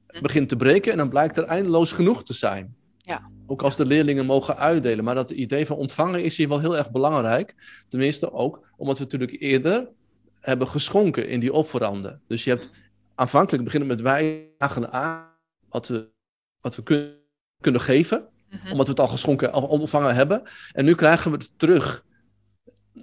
hm. 0.06 0.22
begint 0.22 0.48
te 0.48 0.56
breken 0.56 0.92
en 0.92 0.98
dan 0.98 1.08
blijkt 1.08 1.36
er 1.36 1.44
eindeloos 1.44 1.92
genoeg 1.92 2.24
te 2.24 2.34
zijn. 2.34 2.76
Ja. 2.98 3.30
Ook 3.46 3.62
als 3.62 3.76
de 3.76 3.86
leerlingen 3.86 4.26
mogen 4.26 4.56
uitdelen. 4.56 5.04
Maar 5.04 5.14
dat 5.14 5.30
idee 5.30 5.66
van 5.66 5.76
ontvangen 5.76 6.22
is 6.22 6.36
hier 6.36 6.48
wel 6.48 6.60
heel 6.60 6.76
erg 6.76 6.90
belangrijk. 6.90 7.54
Tenminste 7.88 8.32
ook 8.32 8.66
omdat 8.76 8.98
we 8.98 9.04
natuurlijk 9.04 9.36
eerder 9.40 9.88
hebben 10.40 10.68
geschonken 10.68 11.28
in 11.28 11.40
die 11.40 11.52
offeranden. 11.52 12.20
Dus 12.26 12.44
je 12.44 12.50
hebt 12.50 12.70
aanvankelijk 13.14 13.64
beginnen 13.64 13.88
met 13.88 14.00
wij 14.00 14.48
aan 14.90 15.26
wat 15.68 15.88
we 15.88 16.13
wat 16.64 16.76
we 16.76 16.82
kun 16.82 17.12
kunnen 17.60 17.80
geven, 17.80 18.28
mm-hmm. 18.50 18.70
omdat 18.70 18.86
we 18.86 18.92
het 18.92 19.00
al 19.00 19.08
geschonken, 19.08 19.52
al 19.52 19.66
ontvangen 19.66 20.14
hebben. 20.14 20.42
En 20.72 20.84
nu 20.84 20.94
krijgen 20.94 21.30
we 21.30 21.36
het 21.36 21.50
terug. 21.56 22.04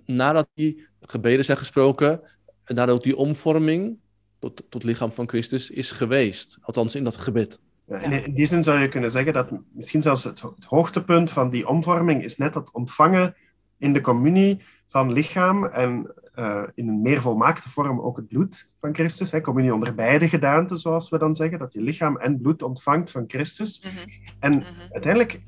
Nadat 0.05 0.49
die 0.53 0.87
gebeden 1.01 1.45
zijn 1.45 1.57
gesproken, 1.57 2.21
en 2.63 2.75
nadat 2.75 3.03
die 3.03 3.17
omvorming 3.17 3.97
tot, 4.39 4.63
tot 4.69 4.83
lichaam 4.83 5.11
van 5.11 5.29
Christus 5.29 5.69
is 5.69 5.91
geweest. 5.91 6.57
Althans 6.61 6.95
in 6.95 7.03
dat 7.03 7.17
gebed. 7.17 7.61
Ja, 7.87 7.97
in 7.97 8.33
die 8.33 8.45
zin 8.45 8.63
zou 8.63 8.79
je 8.79 8.89
kunnen 8.89 9.11
zeggen 9.11 9.33
dat 9.33 9.49
misschien 9.71 10.01
zelfs 10.01 10.23
het, 10.23 10.41
het 10.41 10.65
hoogtepunt 10.65 11.31
van 11.31 11.49
die 11.49 11.67
omvorming 11.67 12.23
is 12.23 12.37
net 12.37 12.53
het 12.53 12.71
ontvangen 12.71 13.35
in 13.77 13.93
de 13.93 14.01
communie 14.01 14.61
van 14.87 15.11
lichaam 15.11 15.65
en 15.65 16.13
uh, 16.41 16.61
in 16.75 16.87
een 16.87 17.01
meer 17.01 17.21
volmaakte 17.21 17.69
vorm 17.69 17.99
ook 17.99 18.17
het 18.17 18.27
bloed 18.27 18.69
van 18.79 18.93
Christus. 18.93 19.31
Hè, 19.31 19.41
communie 19.41 19.73
onder 19.73 19.95
beide 19.95 20.29
gedaanten, 20.29 20.79
zoals 20.79 21.09
we 21.09 21.17
dan 21.17 21.35
zeggen, 21.35 21.59
dat 21.59 21.73
je 21.73 21.81
lichaam 21.81 22.17
en 22.17 22.41
bloed 22.41 22.61
ontvangt 22.61 23.11
van 23.11 23.23
Christus. 23.27 23.83
Mm 23.83 23.89
-hmm. 23.89 24.33
En 24.39 24.51
mm 24.51 24.59
-hmm. 24.59 24.91
uiteindelijk 24.91 25.41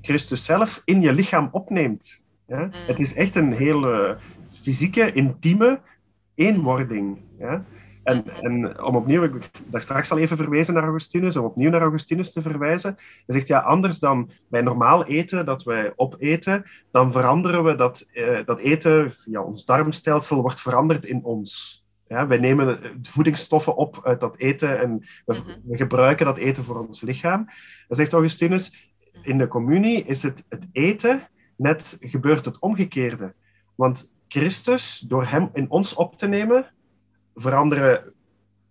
Christus 0.00 0.44
zelf 0.44 0.82
in 0.84 1.00
je 1.00 1.12
lichaam 1.12 1.48
opneemt. 1.52 2.24
Ja? 2.46 2.64
Mm. 2.64 2.70
Het 2.72 2.98
is 2.98 3.14
echt 3.14 3.34
een 3.34 3.52
hele 3.52 4.18
fysieke, 4.50 5.12
intieme 5.12 5.80
eenwording. 6.34 7.18
Ja? 7.38 7.64
En, 8.08 8.24
en 8.42 8.82
om 8.82 8.96
opnieuw, 8.96 9.22
ik 9.22 9.50
daar 9.66 9.82
straks 9.82 10.10
al 10.10 10.18
even 10.18 10.36
verwezen 10.36 10.74
naar 10.74 10.82
Augustinus, 10.82 11.36
om 11.36 11.44
opnieuw 11.44 11.70
naar 11.70 11.80
Augustinus 11.80 12.32
te 12.32 12.42
verwijzen. 12.42 12.94
Hij 12.96 13.34
zegt, 13.34 13.48
ja, 13.48 13.58
anders 13.58 13.98
dan 13.98 14.30
bij 14.48 14.60
normaal 14.60 15.04
eten, 15.04 15.44
dat 15.44 15.62
wij 15.62 15.92
opeten, 15.96 16.64
dan 16.90 17.12
veranderen 17.12 17.64
we 17.64 17.74
dat, 17.74 18.06
eh, 18.12 18.38
dat 18.44 18.58
eten 18.58 19.10
via 19.10 19.42
ons 19.42 19.64
darmstelsel 19.64 20.40
wordt 20.40 20.60
veranderd 20.60 21.04
in 21.04 21.24
ons. 21.24 21.82
Ja, 22.06 22.26
wij 22.26 22.38
nemen 22.38 22.78
voedingsstoffen 23.02 23.76
op 23.76 24.00
uit 24.04 24.20
dat 24.20 24.36
eten 24.36 24.80
en 24.80 25.06
we, 25.26 25.36
we 25.64 25.76
gebruiken 25.76 26.26
dat 26.26 26.38
eten 26.38 26.64
voor 26.64 26.86
ons 26.86 27.00
lichaam. 27.00 27.44
Dan 27.88 27.96
zegt 27.96 28.12
Augustinus, 28.12 28.92
in 29.22 29.38
de 29.38 29.48
communie 29.48 30.04
is 30.04 30.22
het, 30.22 30.44
het 30.48 30.66
eten 30.72 31.28
net 31.56 31.96
gebeurt 32.00 32.44
het 32.44 32.58
omgekeerde. 32.58 33.34
Want 33.74 34.12
Christus, 34.28 34.98
door 34.98 35.24
hem 35.26 35.50
in 35.52 35.70
ons 35.70 35.94
op 35.94 36.18
te 36.18 36.26
nemen, 36.26 36.72
veranderen 37.40 38.12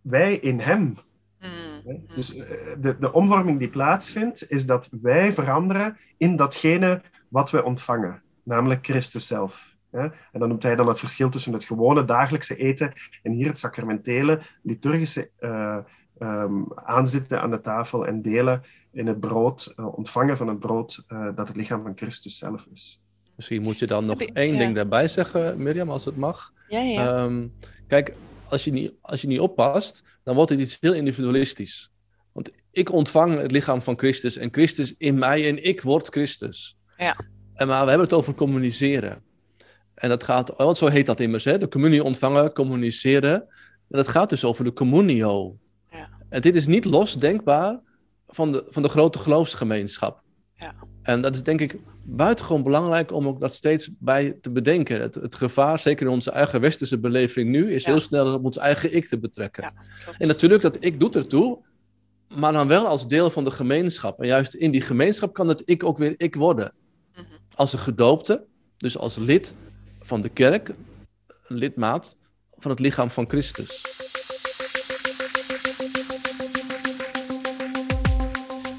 wij 0.02 0.36
in 0.36 0.60
hem. 0.60 0.98
Mm. 1.42 2.06
Dus 2.16 2.36
eh, 2.36 2.48
de, 2.80 2.98
de 3.00 3.14
omvorming 3.14 3.60
die 3.60 3.70
plaatsvindt, 3.70 4.52
is 4.52 4.66
dat 4.66 4.90
wij 5.02 5.34
veranderen 5.34 5.98
in 6.18 6.36
datgene 6.36 7.02
wat 7.30 7.52
wij 7.52 7.62
ontvangen, 7.62 8.22
namelijk 8.44 8.86
Christus 8.86 9.28
zelf. 9.28 9.76
En 9.92 10.40
dan 10.40 10.50
noemt 10.50 10.64
hij 10.64 10.76
dan 10.76 10.88
het 10.88 11.00
verschil 11.00 11.30
tussen 11.30 11.54
het 11.54 11.64
gewone 11.64 12.06
dagelijkse 12.06 12.56
eten 12.56 12.94
en 13.24 13.32
hier 13.32 13.48
het 13.48 13.58
sacramentele, 13.58 14.40
liturgische 14.64 15.30
uh, 15.40 15.78
um, 16.20 16.68
aanzitten 16.76 17.42
aan 17.42 17.52
de 17.52 17.62
tafel 17.62 18.08
en 18.08 18.22
delen 18.22 18.64
in 18.92 19.08
het 19.08 19.20
brood, 19.20 19.74
uh, 19.78 19.98
ontvangen 19.98 20.38
van 20.38 20.48
het 20.48 20.60
brood 20.60 21.06
uh, 21.08 21.28
dat 21.36 21.48
het 21.48 21.58
lichaam 21.58 21.84
van 21.84 21.92
Christus 21.96 22.38
zelf 22.38 22.68
is. 22.74 23.02
Misschien 23.36 23.62
moet 23.62 23.80
je 23.80 23.88
dan 23.88 24.06
nog 24.06 24.22
één 24.22 24.54
ja. 24.54 24.58
ding 24.58 24.76
daarbij 24.76 25.08
zeggen, 25.08 25.64
Mirjam, 25.64 25.90
als 25.90 26.06
het 26.06 26.18
mag. 26.18 26.54
Ja, 26.68 26.80
ja. 26.80 27.24
Um, 27.24 27.54
kijk, 27.88 28.14
als 28.50 28.64
je, 28.64 28.72
niet, 28.72 28.94
als 29.02 29.22
je 29.22 29.28
niet 29.28 29.40
oppast, 29.40 30.04
dan 30.24 30.36
wordt 30.36 30.50
het 30.50 30.60
iets 30.60 30.78
heel 30.80 30.94
individualistisch. 30.94 31.92
Want 32.32 32.52
ik 32.72 32.92
ontvang 32.92 33.38
het 33.38 33.52
lichaam 33.52 33.82
van 33.82 33.98
Christus 33.98 34.38
en 34.38 34.50
Christus 34.52 34.96
in 34.98 35.18
mij 35.18 35.48
en 35.48 35.64
ik 35.64 35.82
word 35.82 36.08
Christus. 36.08 36.78
Ja. 36.98 37.16
En 37.54 37.68
maar 37.68 37.84
we 37.84 37.90
hebben 37.90 38.08
het 38.08 38.18
over 38.18 38.34
communiceren. 38.34 39.24
En 39.94 40.10
dat 40.10 40.24
gaat, 40.24 40.54
want 40.58 40.78
zo 40.78 40.88
heet 40.88 41.06
dat 41.06 41.20
immers, 41.20 41.44
hè? 41.44 41.58
de 41.58 41.68
communie 41.68 42.04
ontvangen, 42.04 42.54
communiceren. 42.54 43.34
En 43.90 43.98
dat 43.98 44.08
gaat 44.08 44.30
dus 44.30 44.44
over 44.44 44.64
de 44.64 44.74
communio. 44.74 45.58
Ja. 45.92 46.10
En 46.30 46.42
dit 46.42 46.56
is 46.56 46.68
niet 46.68 46.86
losdenkbaar 46.86 47.80
van 48.28 48.52
de, 48.52 48.66
van 48.70 48.82
de 48.82 48.90
grote 48.90 49.20
geloofsgemeenschap. 49.20 50.24
Ja. 50.58 50.74
En 51.02 51.22
dat 51.22 51.36
is 51.36 51.44
denk 51.44 51.62
ik 51.62 51.76
buitengewoon 52.04 52.64
belangrijk 52.64 53.12
om 53.12 53.28
ook 53.28 53.40
dat 53.40 53.54
steeds 53.54 53.90
bij 54.00 54.38
te 54.42 54.50
bedenken. 54.52 55.02
Het, 55.02 55.16
het 55.16 55.36
gevaar, 55.36 55.80
zeker 55.80 56.06
in 56.06 56.12
onze 56.12 56.32
eigen 56.32 56.62
westerse 56.62 57.00
beleving 57.00 57.50
nu, 57.50 57.74
is 57.74 57.84
Ja. 57.84 57.92
heel 57.92 58.02
snel 58.02 58.34
op 58.34 58.46
ons 58.46 58.58
eigen 58.58 58.96
ik 58.96 59.08
te 59.08 59.20
betrekken. 59.20 59.64
Ja. 59.64 59.74
En 60.18 60.28
natuurlijk, 60.28 60.62
dat 60.62 60.78
ik 60.80 61.00
doet 61.00 61.16
ertoe, 61.16 61.60
maar 62.36 62.54
dan 62.54 62.68
wel 62.68 62.88
als 62.88 63.08
deel 63.08 63.30
van 63.30 63.44
de 63.44 63.52
gemeenschap. 63.52 64.20
En 64.22 64.28
juist 64.28 64.54
in 64.54 64.72
die 64.72 64.82
gemeenschap 64.82 65.34
kan 65.34 65.48
het 65.48 65.62
ik 65.66 65.84
ook 65.84 65.98
weer 65.98 66.14
ik 66.18 66.36
worden. 66.36 66.74
Mhm. 67.14 67.24
Als 67.56 67.74
een 67.74 67.80
gedoopte, 67.80 68.46
dus 68.78 68.98
als 68.98 69.16
lid 69.16 69.54
van 70.00 70.22
de 70.22 70.30
kerk, 70.30 70.74
een 71.48 71.58
lidmaat 71.58 72.18
van 72.56 72.72
het 72.72 72.80
lichaam 72.80 73.10
van 73.10 73.28
Christus. 73.28 73.84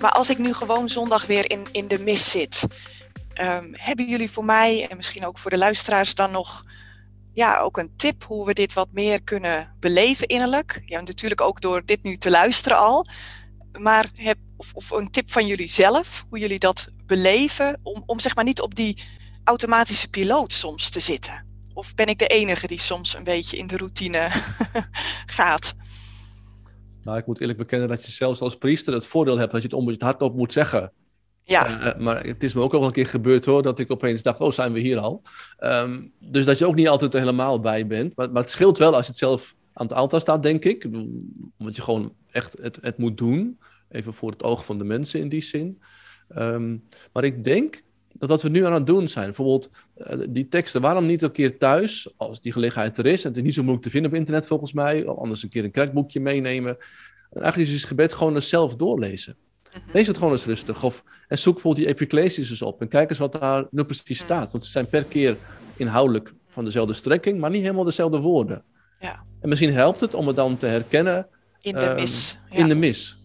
Maar 0.00 0.10
als 0.10 0.30
ik 0.30 0.38
nu 0.38 0.52
gewoon 0.52 0.88
zondag 0.88 1.26
weer 1.26 1.50
in, 1.50 1.66
in 1.72 1.88
de 1.88 1.98
mis 1.98 2.30
zit, 2.30 2.62
ehm, 3.32 3.72
hebben 3.72 4.08
jullie 4.08 4.30
voor 4.30 4.44
mij 4.44 4.88
en 4.88 4.96
misschien 4.96 5.26
ook 5.26 5.38
voor 5.38 5.50
de 5.50 5.58
luisteraars 5.58 6.14
dan 6.14 6.30
nog 6.30 6.64
ja, 7.32 7.58
ook 7.58 7.76
een 7.76 7.96
tip 7.96 8.24
hoe 8.24 8.46
we 8.46 8.54
dit 8.54 8.72
wat 8.72 8.88
meer 8.92 9.22
kunnen 9.22 9.76
beleven 9.80 10.26
innerlijk? 10.26 10.82
Ja, 10.84 11.00
natuurlijk 11.00 11.40
ook 11.40 11.60
door 11.60 11.84
dit 11.84 12.02
nu 12.02 12.16
te 12.16 12.30
luisteren 12.30 12.78
al. 12.78 13.06
Maar 13.72 14.10
heb, 14.14 14.38
of, 14.56 14.70
of 14.72 14.90
een 14.90 15.10
tip 15.10 15.30
van 15.30 15.46
jullie 15.46 15.70
zelf, 15.70 16.24
hoe 16.28 16.38
jullie 16.38 16.58
dat 16.58 16.88
beleven, 17.06 17.80
om, 17.82 18.02
om 18.06 18.20
zeg 18.20 18.34
maar 18.34 18.44
niet 18.44 18.60
op 18.60 18.74
die 18.74 19.02
automatische 19.44 20.08
piloot 20.08 20.52
soms 20.52 20.90
te 20.90 21.00
zitten? 21.00 21.46
Of 21.74 21.94
ben 21.94 22.06
ik 22.06 22.18
de 22.18 22.26
enige 22.26 22.66
die 22.66 22.80
soms 22.80 23.14
een 23.14 23.24
beetje 23.24 23.56
in 23.56 23.66
de 23.66 23.76
routine 23.76 24.28
gaat? 25.38 25.74
Nou, 27.08 27.20
ik 27.20 27.26
moet 27.26 27.40
eerlijk 27.40 27.58
bekennen 27.58 27.88
dat 27.88 28.04
je 28.04 28.12
zelfs 28.12 28.40
als 28.40 28.56
priester 28.56 28.94
het 28.94 29.06
voordeel 29.06 29.38
hebt 29.38 29.52
dat 29.52 29.62
je 29.62 29.68
het 29.68 29.76
om 29.76 29.88
het 29.88 30.02
hardop 30.02 30.36
moet 30.36 30.52
zeggen. 30.52 30.92
Ja, 31.42 31.80
Eh, 31.80 32.00
maar 32.00 32.24
het 32.24 32.42
is 32.42 32.54
me 32.54 32.60
ook 32.60 32.74
al 32.74 32.84
een 32.84 32.92
keer 32.92 33.06
gebeurd 33.06 33.44
hoor, 33.44 33.62
dat 33.62 33.78
ik 33.78 33.90
opeens 33.90 34.22
dacht, 34.22 34.40
oh, 34.40 34.52
zijn 34.52 34.72
we 34.72 34.80
hier 34.80 34.98
al? 34.98 35.22
Ehm, 35.58 36.00
dus 36.18 36.44
dat 36.44 36.58
je 36.58 36.66
ook 36.66 36.74
niet 36.74 36.88
altijd 36.88 37.14
er 37.14 37.20
helemaal 37.20 37.60
bij 37.60 37.86
bent. 37.86 38.16
Maar, 38.16 38.30
maar 38.30 38.42
het 38.42 38.50
scheelt 38.50 38.78
wel 38.78 38.94
als 38.94 39.04
je 39.04 39.10
het 39.10 39.18
zelf 39.18 39.54
aan 39.72 39.86
het 39.86 39.96
altaar 39.96 40.20
staat, 40.20 40.42
denk 40.42 40.64
ik. 40.64 40.84
Omdat 41.58 41.76
je 41.76 41.82
gewoon 41.82 42.14
echt 42.30 42.58
het, 42.62 42.78
het 42.80 42.98
moet 42.98 43.18
doen. 43.18 43.58
Even 43.88 44.14
voor 44.14 44.30
het 44.30 44.42
oog 44.42 44.64
van 44.64 44.78
de 44.78 44.84
mensen 44.84 45.20
in 45.20 45.28
die 45.28 45.42
zin. 45.42 45.82
Ehm, 46.28 46.76
maar 47.12 47.24
ik 47.24 47.44
denk 47.44 47.82
dat 48.12 48.28
wat 48.28 48.42
we 48.42 48.48
nu 48.48 48.66
aan 48.66 48.72
het 48.72 48.86
doen 48.86 49.08
zijn, 49.08 49.26
bijvoorbeeld 49.26 49.70
eh, 49.70 49.72
die 50.28 50.48
teksten, 50.48 50.80
waarom 50.80 51.06
niet 51.06 51.22
een 51.22 51.32
keer 51.32 51.58
thuis, 51.58 52.12
als 52.16 52.40
die 52.40 52.52
gelegenheid 52.52 52.98
er 52.98 53.06
is, 53.06 53.22
en 53.22 53.28
het 53.28 53.36
is 53.36 53.42
niet 53.42 53.54
zo 53.54 53.62
moeilijk 53.62 53.84
te 53.84 53.90
vinden 53.90 54.10
op 54.10 54.16
internet 54.16 54.46
volgens 54.46 54.72
mij, 54.72 55.06
of 55.06 55.18
anders 55.18 55.42
een 55.42 55.48
keer 55.48 55.64
een 55.64 55.70
kerkboekje 55.70 56.20
meenemen. 56.20 56.76
En 57.30 57.42
eigenlijk 57.42 57.70
is 57.70 57.80
het 57.80 57.88
gebed 57.88 58.12
gewoon 58.12 58.34
eens 58.34 58.48
zelf 58.48 58.76
doorlezen. 58.76 59.36
Lees 59.92 60.06
het 60.06 60.16
gewoon 60.16 60.32
eens 60.32 60.44
rustig. 60.44 60.84
Of, 60.84 61.04
en 61.28 61.38
zoek 61.38 61.52
bijvoorbeeld 61.52 61.86
die 61.86 61.94
epiclesis 61.94 62.50
eens 62.50 62.62
op. 62.62 62.80
En 62.80 62.88
kijk 62.88 63.10
eens 63.10 63.18
wat 63.18 63.32
daar 63.32 63.66
nu 63.70 63.84
precies 63.84 64.18
staat. 64.18 64.52
Want 64.52 64.64
ze 64.64 64.70
zijn 64.70 64.88
per 64.88 65.04
keer 65.04 65.36
inhoudelijk 65.76 66.32
van 66.46 66.64
dezelfde 66.64 66.94
strekking, 66.94 67.40
maar 67.40 67.50
niet 67.50 67.62
helemaal 67.62 67.84
dezelfde 67.84 68.18
woorden. 68.18 68.62
Ja. 69.00 69.24
En 69.40 69.48
misschien 69.48 69.72
helpt 69.72 70.00
het 70.00 70.14
om 70.14 70.26
het 70.26 70.36
dan 70.36 70.56
te 70.56 70.66
herkennen 70.66 71.26
in 71.60 71.74
de 71.74 71.80
Ehm, 71.80 71.94
mis. 71.94 72.38
Ja. 72.50 72.56
in 72.56 72.68
de 72.68 72.74
mis. 72.74 73.16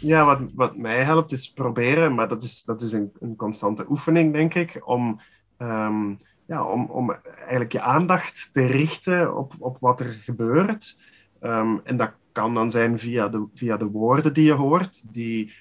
Ja, 0.00 0.24
wat, 0.24 0.52
wat 0.54 0.76
mij 0.76 1.04
helpt 1.04 1.32
is 1.32 1.52
proberen, 1.52 2.14
maar 2.14 2.28
dat 2.28 2.42
is, 2.42 2.62
dat 2.62 2.82
is 2.82 2.92
een, 2.92 3.12
een 3.20 3.36
constante 3.36 3.86
oefening, 3.88 4.32
denk 4.32 4.54
ik, 4.54 4.88
om, 4.88 5.20
ehm, 5.56 6.14
ja, 6.46 6.64
om, 6.64 6.84
om 6.84 7.16
eigenlijk 7.38 7.72
je 7.72 7.80
aandacht 7.80 8.50
te 8.52 8.66
richten 8.66 9.36
op, 9.36 9.54
op 9.58 9.76
wat 9.80 10.00
er 10.00 10.08
gebeurt. 10.08 10.98
Ehm, 11.40 11.76
en 11.84 11.96
dat 11.96 12.10
kan 12.32 12.54
dan 12.54 12.70
zijn 12.70 12.98
via 12.98 13.28
de, 13.28 13.46
via 13.54 13.76
de 13.76 13.86
woorden 13.90 14.34
die 14.34 14.44
je 14.44 14.52
hoort, 14.52 15.12
die, 15.12 15.52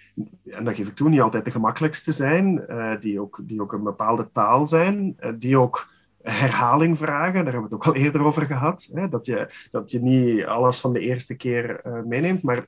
en 0.49 0.63
dat 0.63 0.75
geef 0.75 0.87
ik 0.87 0.95
toe, 0.95 1.09
niet 1.09 1.21
altijd 1.21 1.45
de 1.45 1.51
gemakkelijkste 1.51 2.11
zijn, 2.11 2.67
eh, 2.67 2.91
die, 2.99 3.21
ook, 3.21 3.39
die 3.41 3.61
ook 3.61 3.73
een 3.73 3.83
bepaalde 3.83 4.29
taal 4.31 4.67
zijn, 4.67 5.13
eh, 5.17 5.31
die 5.39 5.59
ook 5.59 5.93
herhaling 6.21 6.97
vragen, 6.97 7.43
daar 7.43 7.53
hebben 7.53 7.69
we 7.69 7.75
het 7.75 7.75
ook 7.75 7.85
al 7.85 7.95
eerder 7.95 8.23
over 8.23 8.45
gehad, 8.45 8.89
hè, 8.93 9.09
dat, 9.09 9.25
je, 9.25 9.67
dat 9.71 9.91
je 9.91 10.01
niet 10.01 10.45
alles 10.45 10.79
van 10.79 10.93
de 10.93 10.99
eerste 10.99 11.35
keer 11.35 11.79
eh, 11.79 12.01
meeneemt, 12.03 12.41
maar 12.41 12.65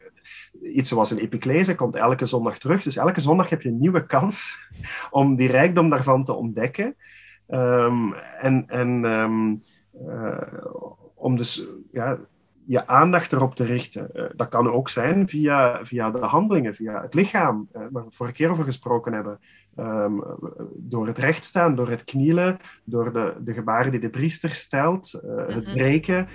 iets 0.61 0.89
zoals 0.89 1.11
een 1.11 1.19
epiclese 1.19 1.75
komt 1.75 1.95
elke 1.95 2.25
zondag 2.25 2.57
terug, 2.57 2.83
dus 2.83 2.95
elke 2.95 3.21
zondag 3.21 3.49
heb 3.49 3.61
je 3.61 3.69
een 3.69 3.79
nieuwe 3.79 4.05
kans 4.05 4.57
om 5.09 5.35
die 5.35 5.51
rijkdom 5.51 5.89
daarvan 5.89 6.23
te 6.23 6.33
ontdekken. 6.33 6.95
Ehm, 7.47 8.13
en 8.41 8.67
en 8.67 9.05
ehm, 9.05 9.55
eh, 10.09 10.65
om 11.15 11.37
dus 11.37 11.67
ja, 11.91 12.17
je 12.65 12.87
aandacht 12.87 13.31
erop 13.33 13.55
te 13.55 13.63
richten. 13.63 14.13
Eh, 14.15 14.23
dat 14.35 14.49
kan 14.49 14.71
ook 14.71 14.89
zijn 14.89 15.27
via, 15.27 15.85
via 15.85 16.11
de 16.11 16.19
handelingen, 16.19 16.75
via 16.75 17.01
het 17.01 17.13
lichaam, 17.13 17.67
eh, 17.71 17.81
waar 17.91 18.05
we 18.05 18.11
vorige 18.11 18.35
keer 18.35 18.49
over 18.49 18.63
gesproken 18.63 19.13
hebben. 19.13 19.39
Ehm, 19.75 20.13
door 20.75 21.07
het 21.07 21.17
rechtstaan, 21.17 21.75
door 21.75 21.89
het 21.89 22.03
knielen, 22.03 22.57
door 22.83 23.13
de, 23.13 23.33
de 23.39 23.53
gebaren 23.53 23.91
die 23.91 23.99
de 23.99 24.09
priester 24.09 24.49
stelt, 24.49 25.11
het 25.27 25.65
Mhm. 25.65 25.73
breken, 25.73 26.27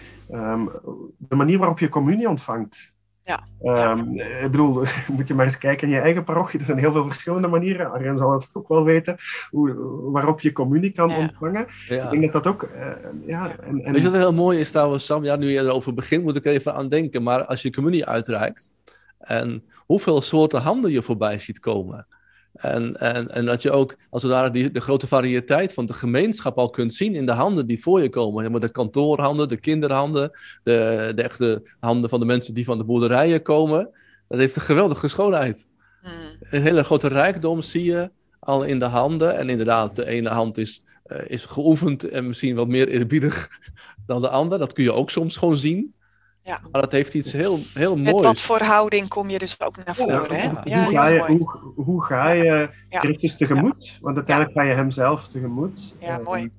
de 1.18 1.36
manier 1.36 1.58
waarop 1.58 1.78
je 1.78 1.88
communie 1.88 2.28
ontvangt. 2.28 2.92
Ja. 3.24 3.40
Ehm, 3.62 4.14
Ik 4.18 4.50
bedoel, 4.50 4.84
moet 5.16 5.28
je 5.28 5.34
maar 5.34 5.44
eens 5.44 5.58
kijken 5.58 5.88
in 5.88 5.94
je 5.94 6.00
eigen 6.00 6.24
parochie. 6.24 6.60
Er 6.60 6.66
zijn 6.66 6.78
heel 6.78 6.92
veel 6.92 7.04
verschillende 7.04 7.48
manieren. 7.48 7.90
Arjen 7.90 8.16
zal 8.16 8.32
het 8.32 8.50
ook 8.52 8.68
wel 8.68 8.84
weten, 8.84 9.16
hoe, 9.50 9.74
waarop 10.12 10.40
je 10.40 10.52
communie 10.52 10.90
kan 10.92 11.08
Ja. 11.08 11.18
ontvangen. 11.18 11.66
Ja. 11.88 12.10
Ik 12.10 12.20
denk 12.20 12.32
dat 12.32 12.44
dat 12.44 12.52
ook... 12.52 12.62
eh, 12.62 12.90
ja, 13.26 13.56
en, 13.58 13.80
en, 13.84 13.92
Weet 13.92 14.02
je 14.02 14.10
wat 14.10 14.18
heel 14.18 14.32
mooi 14.34 14.58
is 14.58 14.70
trouwens, 14.70 15.06
Sam? 15.06 15.24
Ja, 15.24 15.36
nu 15.36 15.50
je 15.50 15.58
erover 15.58 15.94
begint, 15.94 16.22
moet 16.22 16.36
ik 16.36 16.46
er 16.46 16.52
even 16.52 16.74
aan 16.74 16.88
denken. 16.88 17.22
Maar 17.22 17.44
als 17.44 17.62
je 17.62 17.72
communie 17.72 18.06
uitreikt 18.06 18.72
en 19.18 19.64
hoeveel 19.86 20.22
soorten 20.22 20.60
handen 20.60 20.90
je 20.90 21.02
voorbij 21.02 21.38
ziet 21.38 21.58
komen. 21.58 22.06
En, 22.52 22.96
en, 23.00 23.30
en 23.30 23.44
dat 23.44 23.62
je 23.62 23.70
ook, 23.70 23.96
als 24.10 24.22
ware, 24.22 24.50
die, 24.50 24.70
de 24.70 24.80
grote 24.80 25.06
variëteit 25.06 25.72
van 25.72 25.86
de 25.86 25.92
gemeenschap 25.92 26.58
al 26.58 26.70
kunt 26.70 26.94
zien 26.94 27.14
in 27.14 27.26
de 27.26 27.32
handen 27.32 27.66
die 27.66 27.82
voor 27.82 28.02
je 28.02 28.08
komen. 28.08 28.60
De 28.60 28.68
kantoorhanden, 28.68 29.48
de 29.48 29.56
kinderhanden, 29.56 30.30
de, 30.62 31.12
de 31.14 31.22
echte 31.22 31.62
handen 31.80 32.10
van 32.10 32.20
de 32.20 32.26
mensen 32.26 32.54
die 32.54 32.64
van 32.64 32.78
de 32.78 32.84
boerderijen 32.84 33.42
komen. 33.42 33.90
Dat 34.28 34.38
heeft 34.38 34.56
een 34.56 34.62
geweldige 34.62 35.08
schoonheid. 35.08 35.66
Hmm. 36.02 36.12
Een 36.50 36.62
hele 36.62 36.84
grote 36.84 37.08
rijkdom 37.08 37.62
zie 37.62 37.84
je 37.84 38.10
al 38.38 38.64
in 38.64 38.78
de 38.78 38.84
handen. 38.84 39.36
En 39.36 39.48
inderdaad, 39.48 39.96
de 39.96 40.06
ene 40.06 40.28
hand 40.28 40.58
is, 40.58 40.82
eh, 41.04 41.18
is 41.26 41.44
geoefend 41.44 42.08
en 42.08 42.26
misschien 42.26 42.54
wat 42.54 42.68
meer 42.68 42.88
eerbiedig 42.88 43.48
dan 44.06 44.20
de 44.20 44.28
andere. 44.28 44.58
Dat 44.58 44.72
kun 44.72 44.84
je 44.84 44.92
ook 44.92 45.10
soms 45.10 45.36
gewoon 45.36 45.56
zien. 45.56 45.94
Ja. 46.44 46.60
Maar 46.72 46.80
dat 46.80 46.92
heeft 46.92 47.14
iets 47.14 47.32
heel, 47.32 47.58
heel 47.74 47.96
moois. 47.96 48.12
Met 48.12 48.24
wat 48.24 48.40
voor 48.40 48.60
houding 48.60 49.08
kom 49.08 49.30
je 49.30 49.38
dus 49.38 49.60
ook 49.60 49.84
naar 49.84 49.94
voren. 49.94 50.36
hè? 50.36 50.50
Ja, 50.64 50.84
hoe, 50.84 50.94
ga 50.94 51.06
je, 51.06 51.20
hoe, 51.20 51.72
hoe, 51.76 52.04
ga 52.04 52.30
je 52.30 52.70
Christus 52.88 53.36
tegemoet? 53.36 53.98
Want 54.00 54.16
uiteindelijk 54.16 54.58
ga 54.58 54.64
je 54.64 54.74
hem 54.74 54.90
zelf 54.90 55.28
tegemoet. 55.28 55.96
Ja, 55.98 56.18
uh, 56.18 56.24
mooi. 56.24 56.50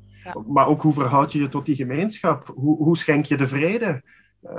Maar 0.48 0.68
ook 0.68 0.82
hoe 0.82 0.94
verhoud 0.94 1.32
je 1.32 1.40
je 1.40 1.50
tot 1.50 1.66
die 1.66 1.76
gemeenschap? 1.76 2.52
Hoe, 2.56 2.78
hoe 2.78 2.98
schenk 2.98 3.26
je 3.26 3.38
de 3.38 3.48
vrede? 3.48 4.02
Uh, 4.44 4.52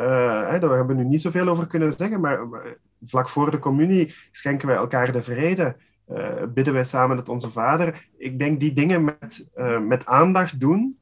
hè, 0.51 0.59
daar 0.59 0.71
hebben 0.71 0.87
we 0.87 1.03
nu 1.03 1.05
niet 1.05 1.23
zoveel 1.23 1.49
over 1.49 1.67
kunnen 1.67 1.93
zeggen, 1.93 2.21
maar, 2.21 2.49
maar 2.49 2.77
vlak 3.05 3.29
voor 3.29 3.51
de 3.51 3.59
communie 3.59 4.15
schenken 4.33 4.69
wij 4.69 4.77
elkaar 4.77 5.13
de 5.13 5.23
vrede. 5.23 5.77
Uh, 6.09 6.43
bidden 6.55 6.75
wij 6.75 6.85
samen 6.85 7.17
met 7.17 7.29
onze 7.29 7.51
Vader. 7.51 8.09
Ik 8.19 8.39
denk 8.39 8.61
die 8.61 8.73
dingen 8.73 9.05
met, 9.05 9.49
uh, 9.57 9.79
met 9.79 10.07
aandacht 10.07 10.61
doen. 10.61 10.99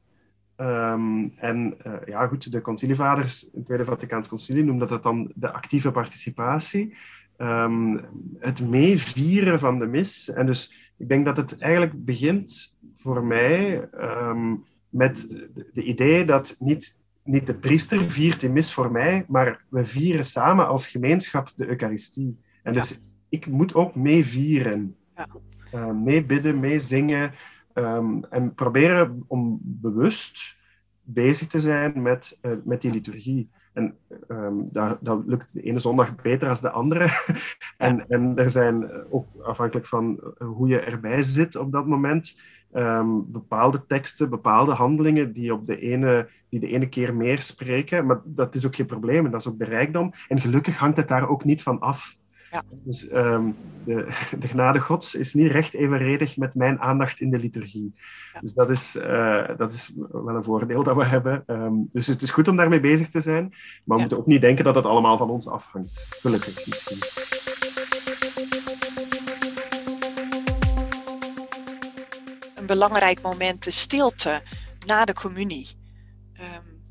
Um, 0.63 1.33
en 1.35 1.77
uh, 1.87 1.93
ja, 2.05 2.27
goed, 2.27 2.51
de 2.51 2.61
concilievaders, 2.61 3.49
het 3.53 3.65
Tweede 3.65 3.85
Vaticaans 3.85 4.27
Concilie, 4.27 4.63
noemden 4.63 4.87
dat 4.87 5.03
dan 5.03 5.31
de 5.35 5.51
actieve 5.51 5.91
participatie. 5.91 6.95
Um, 7.37 8.01
het 8.39 8.69
meevieren 8.69 9.59
van 9.59 9.79
de 9.79 9.85
mis. 9.85 10.29
En 10.29 10.45
dus 10.45 10.91
ik 10.97 11.07
denk 11.07 11.25
dat 11.25 11.37
het 11.37 11.57
eigenlijk 11.57 12.05
begint 12.05 12.77
voor 12.97 13.23
mij 13.23 13.89
um, 14.01 14.63
met 14.89 15.27
de 15.73 15.83
idee 15.83 16.25
dat 16.25 16.55
niet, 16.59 16.97
niet 17.23 17.47
de 17.47 17.55
priester 17.55 18.03
viert 18.03 18.39
de 18.39 18.49
mis 18.49 18.73
voor 18.73 18.91
mij, 18.91 19.25
maar 19.27 19.63
we 19.69 19.85
vieren 19.85 20.25
samen 20.25 20.67
als 20.67 20.87
gemeenschap 20.87 21.51
de 21.55 21.67
Eucharistie. 21.67 22.37
En 22.63 22.71
dus 22.71 22.99
ik 23.29 23.47
moet 23.47 23.73
ook 23.75 23.95
meevieren. 23.95 24.95
Ja. 25.15 25.27
Uh, 25.73 25.91
mee 25.91 26.23
bidden, 26.25 26.59
mee 26.59 26.79
zingen. 26.79 27.31
Um, 27.73 28.25
en 28.29 28.53
proberen 28.53 29.23
om 29.27 29.59
bewust 29.61 30.57
bezig 31.01 31.47
te 31.47 31.59
zijn 31.59 32.01
met, 32.01 32.39
uh, 32.41 32.51
met 32.63 32.81
die 32.81 32.91
liturgie. 32.91 33.49
En 33.73 33.95
um, 34.27 34.69
dat, 34.71 34.97
dat, 35.01 35.21
lukt 35.25 35.47
de 35.51 35.61
ene 35.61 35.79
zondag 35.79 36.15
beter 36.15 36.47
dan 36.47 36.57
de 36.61 36.69
andere. 36.69 37.09
en, 37.77 38.09
en 38.09 38.37
er 38.37 38.49
zijn 38.49 38.91
ook, 39.09 39.27
afhankelijk 39.43 39.87
van 39.87 40.19
hoe 40.37 40.67
je 40.67 40.79
erbij 40.79 41.21
zit 41.21 41.55
op 41.55 41.71
dat 41.71 41.87
moment, 41.87 42.39
um, 42.73 43.31
bepaalde 43.31 43.85
teksten, 43.85 44.29
bepaalde 44.29 44.71
handelingen 44.71 45.33
die, 45.33 45.53
op 45.53 45.67
de 45.67 45.79
ene, 45.79 46.29
die 46.49 46.59
de 46.59 46.67
ene 46.67 46.89
keer 46.89 47.15
meer 47.15 47.41
spreken. 47.41 48.05
Maar 48.05 48.21
dat 48.25 48.55
is 48.55 48.65
ook 48.65 48.75
geen 48.75 48.85
probleem 48.85 49.25
en 49.25 49.31
dat 49.31 49.41
is 49.41 49.47
ook 49.47 49.59
de 49.59 49.65
rijkdom. 49.65 50.13
En 50.27 50.41
gelukkig 50.41 50.77
hangt 50.77 50.97
het 50.97 51.07
daar 51.07 51.29
ook 51.29 51.43
niet 51.43 51.63
van 51.63 51.79
af. 51.79 52.17
Ja. 52.53 52.63
Dus 52.69 53.11
um, 53.11 53.55
de, 53.85 54.07
de, 54.39 54.47
genade 54.47 54.79
gods 54.79 55.15
is 55.15 55.33
niet 55.33 55.51
recht 55.51 55.73
evenredig 55.73 56.37
met 56.37 56.53
mijn 56.53 56.79
aandacht 56.79 57.19
in 57.19 57.29
de 57.29 57.37
liturgie. 57.37 57.93
Ja. 58.33 58.39
Dus 58.39 58.53
dat 58.53 58.69
is, 58.69 58.95
uh, 58.95 59.47
dat 59.57 59.73
is 59.73 59.91
wel 59.95 60.35
een 60.35 60.43
voordeel 60.43 60.83
dat 60.83 60.95
we 60.95 61.05
hebben. 61.05 61.43
Um, 61.47 61.89
dus 61.91 62.07
het 62.07 62.21
is 62.21 62.31
goed 62.31 62.47
om 62.47 62.55
daarmee 62.55 62.79
bezig 62.79 63.09
te 63.09 63.21
zijn. 63.21 63.43
Maar 63.43 63.57
we 63.85 63.93
ja. 63.93 63.99
moeten 63.99 64.17
ook 64.17 64.25
niet 64.25 64.41
denken 64.41 64.63
dat 64.63 64.75
het 64.75 64.85
allemaal 64.85 65.17
van 65.17 65.29
ons 65.29 65.47
afhangt. 65.47 66.05
Gelukkig 66.09 66.67
misschien. 66.67 66.97
Een 72.55 72.65
belangrijk 72.65 73.21
moment, 73.21 73.63
de 73.63 73.71
stilte 73.71 74.41
na 74.85 75.05
de 75.05 75.13
communie. 75.13 75.67
Um, 76.33 76.81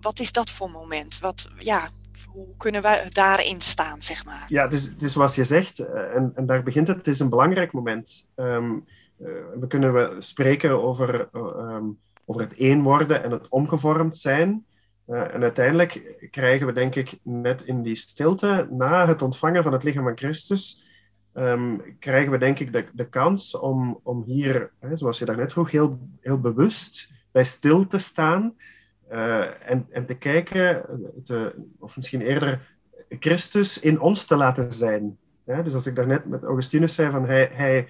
wat 0.00 0.20
is 0.20 0.32
dat 0.32 0.50
voor 0.50 0.70
moment? 0.70 1.18
Wat, 1.18 1.48
ja, 1.58 1.90
hoe 2.36 2.56
kunnen 2.56 2.82
we 2.82 3.06
daarin 3.08 3.60
staan, 3.60 4.02
zeg 4.02 4.24
maar? 4.24 4.44
Ja, 4.48 4.68
het 4.68 4.72
is, 4.72 5.12
zoals 5.12 5.34
je 5.34 5.44
zegt, 5.44 5.78
en, 5.78 6.32
en 6.34 6.46
daar 6.46 6.62
begint 6.62 6.88
het, 6.88 6.96
het 6.96 7.06
is 7.06 7.20
een 7.20 7.28
belangrijk 7.28 7.72
moment. 7.72 8.26
Um, 8.36 8.84
uh, 9.18 9.28
we 9.60 9.66
kunnen 9.66 9.92
we 9.94 10.16
spreken 10.18 10.82
over, 10.82 11.28
um, 11.34 11.98
over 12.24 12.40
het 12.40 12.54
één 12.54 12.82
worden 12.82 13.22
en 13.22 13.30
het 13.30 13.48
omgevormd 13.48 14.16
zijn. 14.16 14.64
Uh, 15.08 15.34
en 15.34 15.42
uiteindelijk 15.42 16.28
krijgen 16.30 16.66
we, 16.66 16.72
denk 16.72 16.94
ik, 16.94 17.18
net 17.22 17.62
in 17.62 17.82
die 17.82 17.96
stilte, 17.96 18.68
na 18.70 19.06
het 19.06 19.22
ontvangen 19.22 19.62
van 19.62 19.72
het 19.72 19.82
lichaam 19.82 20.04
van 20.04 20.16
Christus, 20.16 20.84
um, 21.34 21.96
krijgen 21.98 22.32
we, 22.32 22.38
denk 22.38 22.58
ik, 22.58 22.72
de, 22.72 22.84
de 22.92 23.08
kans 23.08 23.56
om, 23.58 24.00
om 24.02 24.22
hier, 24.26 24.70
hè, 24.80 24.96
zoals 24.96 25.18
je 25.18 25.24
daarnet 25.24 25.52
vroeg, 25.52 25.70
heel, 25.70 25.98
heel 26.20 26.40
bewust 26.40 27.10
bij 27.32 27.44
stil 27.44 27.86
te 27.86 27.98
staan. 27.98 28.54
Uh, 29.12 29.70
en, 29.70 29.86
en 29.90 30.06
te 30.06 30.14
kijken, 30.14 30.84
te, 31.24 31.54
of 31.78 31.96
misschien 31.96 32.20
eerder 32.20 32.76
Christus 33.08 33.80
in 33.80 34.00
ons 34.00 34.24
te 34.24 34.36
laten 34.36 34.72
zijn. 34.72 35.18
Ja, 35.44 35.62
dus 35.62 35.74
als 35.74 35.86
ik 35.86 35.94
daarnet 35.94 36.24
met 36.24 36.42
Augustinus 36.42 36.94
zei, 36.94 37.10
van 37.10 37.24
hij, 37.24 37.50
hij 37.52 37.88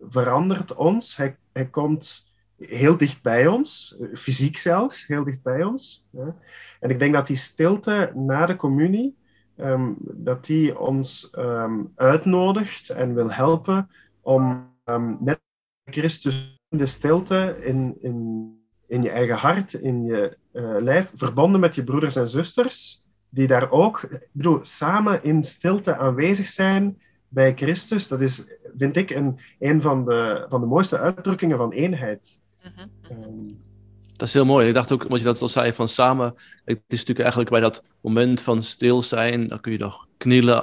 verandert 0.00 0.74
ons, 0.74 1.16
hij, 1.16 1.36
hij 1.52 1.66
komt 1.66 2.26
heel 2.58 2.96
dicht 2.96 3.22
bij 3.22 3.46
ons, 3.46 3.96
fysiek 4.14 4.58
zelfs, 4.58 5.06
heel 5.06 5.24
dicht 5.24 5.42
bij 5.42 5.64
ons. 5.64 6.08
Ja. 6.10 6.36
En 6.80 6.90
ik 6.90 6.98
denk 6.98 7.14
dat 7.14 7.26
die 7.26 7.36
stilte 7.36 8.12
na 8.14 8.46
de 8.46 8.56
communie, 8.56 9.16
um, 9.56 9.96
dat 10.00 10.44
die 10.44 10.78
ons 10.78 11.32
um, 11.38 11.92
uitnodigt 11.94 12.90
en 12.90 13.14
wil 13.14 13.32
helpen 13.32 13.90
om 14.20 14.70
um, 14.84 15.16
net 15.20 15.40
Christus 15.84 16.60
in 16.68 16.78
de 16.78 16.86
stilte, 16.86 17.56
in, 17.62 17.96
in, 18.00 18.50
in 18.88 19.02
je 19.02 19.10
eigen 19.10 19.36
hart, 19.36 19.72
in 19.74 20.04
je 20.04 20.36
uh, 20.52 20.76
lijf, 20.80 21.10
verbonden 21.14 21.60
met 21.60 21.74
je 21.74 21.84
broeders 21.84 22.16
en 22.16 22.28
zusters, 22.28 23.02
die 23.28 23.46
daar 23.46 23.70
ook, 23.70 24.02
ik 24.02 24.28
bedoel, 24.32 24.58
samen 24.62 25.24
in 25.24 25.44
stilte 25.44 25.96
aanwezig 25.96 26.48
zijn 26.48 27.00
bij 27.28 27.52
Christus. 27.56 28.08
Dat 28.08 28.20
is, 28.20 28.44
vind 28.76 28.96
ik, 28.96 29.10
een, 29.10 29.40
een 29.58 29.80
van, 29.80 30.04
de, 30.04 30.46
van 30.48 30.60
de 30.60 30.66
mooiste 30.66 30.98
uitdrukkingen 30.98 31.56
van 31.56 31.72
eenheid. 31.72 32.38
Mhm. 32.62 33.12
Um, 33.22 33.64
dat 34.12 34.28
is 34.28 34.34
heel 34.34 34.44
mooi. 34.44 34.68
Ik 34.68 34.74
dacht 34.74 34.92
ook, 34.92 35.02
wat 35.02 35.18
je 35.18 35.24
dat 35.24 35.42
al 35.42 35.48
zei, 35.48 35.72
van 35.72 35.88
samen. 35.88 36.34
Het 36.64 36.80
is 36.86 36.98
natuurlijk 36.98 37.18
eigenlijk 37.18 37.50
bij 37.50 37.60
dat 37.60 37.84
moment 38.00 38.40
van 38.40 38.62
stil 38.62 39.02
zijn, 39.02 39.48
dan 39.48 39.60
kun 39.60 39.72
je 39.72 39.78
nog 39.78 40.06
knielen. 40.16 40.54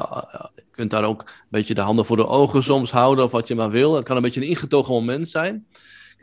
Je 0.55 0.63
kunt 0.71 0.91
daar 0.91 1.03
ook 1.03 1.19
een 1.21 1.47
beetje 1.49 1.73
de 1.73 1.81
handen 1.81 2.05
voor 2.05 2.17
de 2.17 2.27
ogen 2.27 2.63
soms 2.63 2.91
houden, 2.91 3.25
of 3.25 3.31
wat 3.31 3.47
je 3.47 3.55
maar 3.55 3.69
wil. 3.69 3.95
Het 3.95 4.05
kan 4.05 4.15
een 4.15 4.21
beetje 4.21 4.41
een 4.41 4.47
ingetogen 4.47 4.93
moment 4.93 5.29
zijn. 5.29 5.65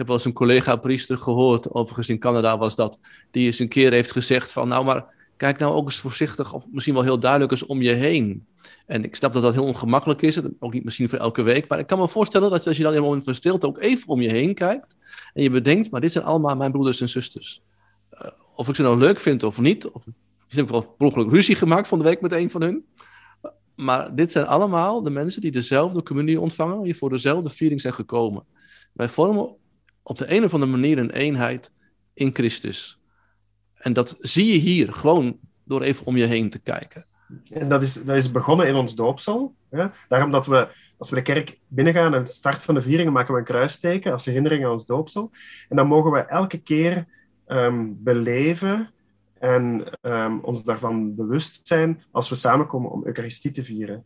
Heb 0.01 0.09
wel 0.09 0.19
eens 0.19 0.27
een 0.29 0.33
collega-priester 0.33 1.19
gehoord, 1.19 1.73
overigens 1.73 2.09
in 2.09 2.19
Canada 2.19 2.59
was 2.59 2.77
dat, 2.77 3.01
die 3.31 3.47
eens 3.47 3.59
een 3.59 3.69
keer 3.69 3.93
heeft 3.93 4.13
gezegd 4.13 4.53
van, 4.53 4.69
nou 4.69 4.85
maar, 4.85 5.15
kijk 5.37 5.59
nou 5.59 5.75
ook 5.75 5.85
eens 5.85 5.99
voorzichtig, 5.99 6.53
of 6.53 6.67
misschien 6.71 6.95
wel 6.95 7.03
heel 7.03 7.19
duidelijk 7.19 7.51
eens 7.51 7.67
om 7.67 7.83
je 7.83 7.93
heen. 7.93 8.47
En 8.87 9.05
ik 9.05 9.17
snap 9.17 9.33
dat 9.33 9.43
dat 9.43 9.53
heel 9.53 9.65
ongemakkelijk 9.65 10.23
is, 10.23 10.41
ook 10.59 10.73
niet 10.73 10.85
misschien 10.85 11.09
voor 11.09 11.19
elke 11.19 11.43
week, 11.43 11.69
maar 11.69 11.79
ik 11.79 11.87
kan 11.87 11.99
me 11.99 12.09
voorstellen 12.09 12.51
dat 12.51 12.67
als 12.67 12.77
je 12.77 12.83
dan 12.83 12.93
in 12.93 12.99
een 12.99 13.05
moment 13.05 13.25
van 13.25 13.35
stilte 13.35 13.67
ook 13.67 13.79
even 13.79 14.09
om 14.09 14.21
je 14.21 14.29
heen 14.29 14.55
kijkt, 14.55 14.97
en 15.35 15.43
je 15.43 15.51
bedenkt, 15.51 15.91
maar 15.91 16.01
dit 16.01 16.13
zijn 16.13 16.25
allemaal 16.25 16.57
mijn 16.57 16.73
broeders 16.73 17.01
en 17.01 17.09
zusters. 17.09 17.63
Uh, 18.13 18.31
of 18.55 18.69
ik 18.69 18.75
ze 18.75 18.83
nou 18.83 18.99
leuk 18.99 19.19
vind 19.19 19.43
of 19.43 19.59
niet, 19.59 19.87
of 19.87 20.05
misschien 20.05 20.67
heb 20.67 20.75
ik 20.75 20.97
wel 20.99 21.11
per 21.13 21.29
ruzie 21.29 21.55
gemaakt 21.55 21.89
van 21.89 21.99
de 21.99 22.05
week 22.05 22.21
met 22.21 22.33
een 22.33 22.51
van 22.51 22.63
hun. 22.63 22.85
Maar 23.75 24.15
dit 24.15 24.33
zijn 24.33 24.47
allemaal 24.47 25.03
de 25.03 25.11
mensen 25.11 25.41
die 25.41 25.51
dezelfde 25.51 26.03
communie 26.03 26.41
ontvangen, 26.41 26.83
die 26.83 26.97
voor 26.97 27.11
dezelfde 27.11 27.51
viering 27.51 27.81
zijn 27.81 27.95
gekomen. 27.95 28.45
Wij 28.93 29.09
vormen 29.09 29.59
op 30.03 30.19
de 30.19 30.35
een 30.35 30.45
of 30.45 30.55
andere 30.55 30.73
manier 30.73 30.99
een 30.99 31.11
eenheid 31.11 31.73
in 32.15 32.35
Christus. 32.35 33.01
En 33.75 33.93
dat 33.93 34.17
zie 34.21 34.53
je 34.53 34.59
hier, 34.59 34.93
gewoon 34.93 35.39
door 35.65 35.83
even 35.83 36.07
om 36.07 36.17
je 36.17 36.27
heen 36.27 36.51
te 36.51 36.59
kijken. 36.59 37.05
En 37.51 37.69
dat 37.69 37.83
is, 37.83 38.05
dat 38.05 38.17
is 38.17 38.31
begonnen 38.31 38.67
in 38.67 38.75
ons 38.75 38.95
doopsel. 38.95 39.55
Ja? 39.71 39.93
Daarom 40.09 40.31
dat 40.31 40.47
we, 40.47 40.69
als 40.99 41.11
we 41.11 41.17
de 41.17 41.23
kerk 41.23 41.59
binnengaan 41.69 42.15
en 42.15 42.25
de 42.25 42.31
start 42.31 42.63
van 42.63 42.75
de 42.75 42.83
vieringen, 42.83 43.13
maken 43.13 43.33
we 43.33 43.39
een 43.39 43.45
kruisteken 43.47 44.13
als 44.13 44.25
herinnering 44.25 44.65
aan 44.65 44.73
ons 44.73 44.87
doopsel. 44.87 45.31
En 45.69 45.77
dan 45.77 45.87
mogen 45.87 46.11
we 46.11 46.19
elke 46.19 46.59
keer 46.59 47.07
um, 47.47 48.03
beleven 48.03 48.91
en 49.39 49.85
um, 50.01 50.41
ons 50.41 50.65
daarvan 50.65 51.15
bewust 51.15 51.67
zijn 51.67 52.03
als 52.11 52.29
we 52.29 52.35
samenkomen 52.35 52.91
om 52.91 53.07
Eucharistie 53.07 53.51
te 53.51 53.65
vieren. 53.65 54.05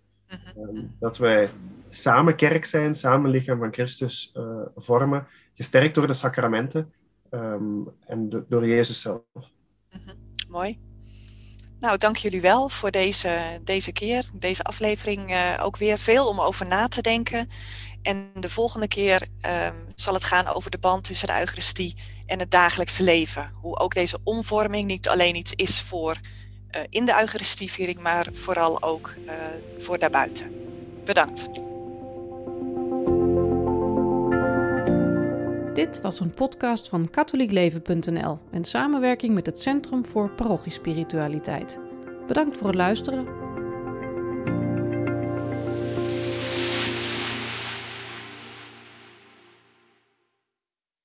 Um, 0.59 0.95
dat 0.99 1.19
wij 1.19 1.49
samen 1.91 2.37
kerk 2.37 2.65
zijn, 2.65 2.95
samen 2.95 3.31
lichaam 3.31 3.59
van 3.59 3.73
Christus 3.73 4.35
uh, 4.37 4.61
vormen, 4.77 5.27
gesterkt 5.55 5.95
door 5.95 6.07
de 6.07 6.13
sacramenten 6.13 6.93
um, 7.31 7.89
en 8.07 8.45
door 8.49 8.67
Jezus 8.69 9.01
zelf. 9.01 9.23
Mm-hmm. 9.33 10.15
Mooi. 10.49 10.79
Nou, 11.81 11.99
dank 11.99 12.17
jullie 12.17 12.41
wel 12.41 12.69
voor 12.69 12.91
deze, 12.91 13.61
deze 13.65 13.93
keer, 13.93 14.31
deze 14.33 14.63
aflevering. 14.63 15.31
Uh, 15.31 15.55
ook 15.63 15.77
weer 15.77 15.99
veel 15.99 16.29
om 16.29 16.41
over 16.41 16.67
na 16.67 16.89
te 16.89 17.03
denken. 17.03 17.51
En 18.03 18.31
de 18.41 18.51
volgende 18.51 18.89
keer 18.89 19.27
um, 19.67 19.87
zal 19.95 20.15
het 20.15 20.25
gaan 20.25 20.47
over 20.47 20.71
de 20.71 20.79
band 20.79 21.05
tussen 21.05 21.29
de 21.29 21.39
Eucharistie 21.39 21.97
en 22.27 22.39
het 22.39 22.51
dagelijkse 22.51 23.03
leven. 23.03 23.53
Hoe 23.55 23.79
ook 23.79 23.95
deze 23.95 24.19
omvorming 24.25 24.87
niet 24.87 25.09
alleen 25.09 25.37
iets 25.37 25.53
is 25.53 25.81
voor 25.81 26.17
uh, 26.71 26.83
in 26.89 27.05
de 27.05 27.19
Eucharistieviering, 27.21 28.01
maar 28.01 28.29
vooral 28.33 28.83
ook 28.83 29.15
uh, 29.27 29.33
voor 29.79 29.99
daarbuiten. 29.99 30.53
Bedankt. 31.05 31.49
Dit 35.75 36.01
was 36.01 36.21
een 36.21 36.35
podcast 36.35 36.89
van 36.89 37.11
katholiekleven.nl 37.11 38.39
in 38.51 38.65
samenwerking 38.65 39.35
met 39.35 39.47
het 39.47 39.61
Centrum 39.61 40.07
voor 40.07 40.31
Parochiespiritualiteit. 40.31 41.79
Bedankt 42.27 42.59
voor 42.59 42.67
het 42.67 42.77
luisteren 42.77 43.44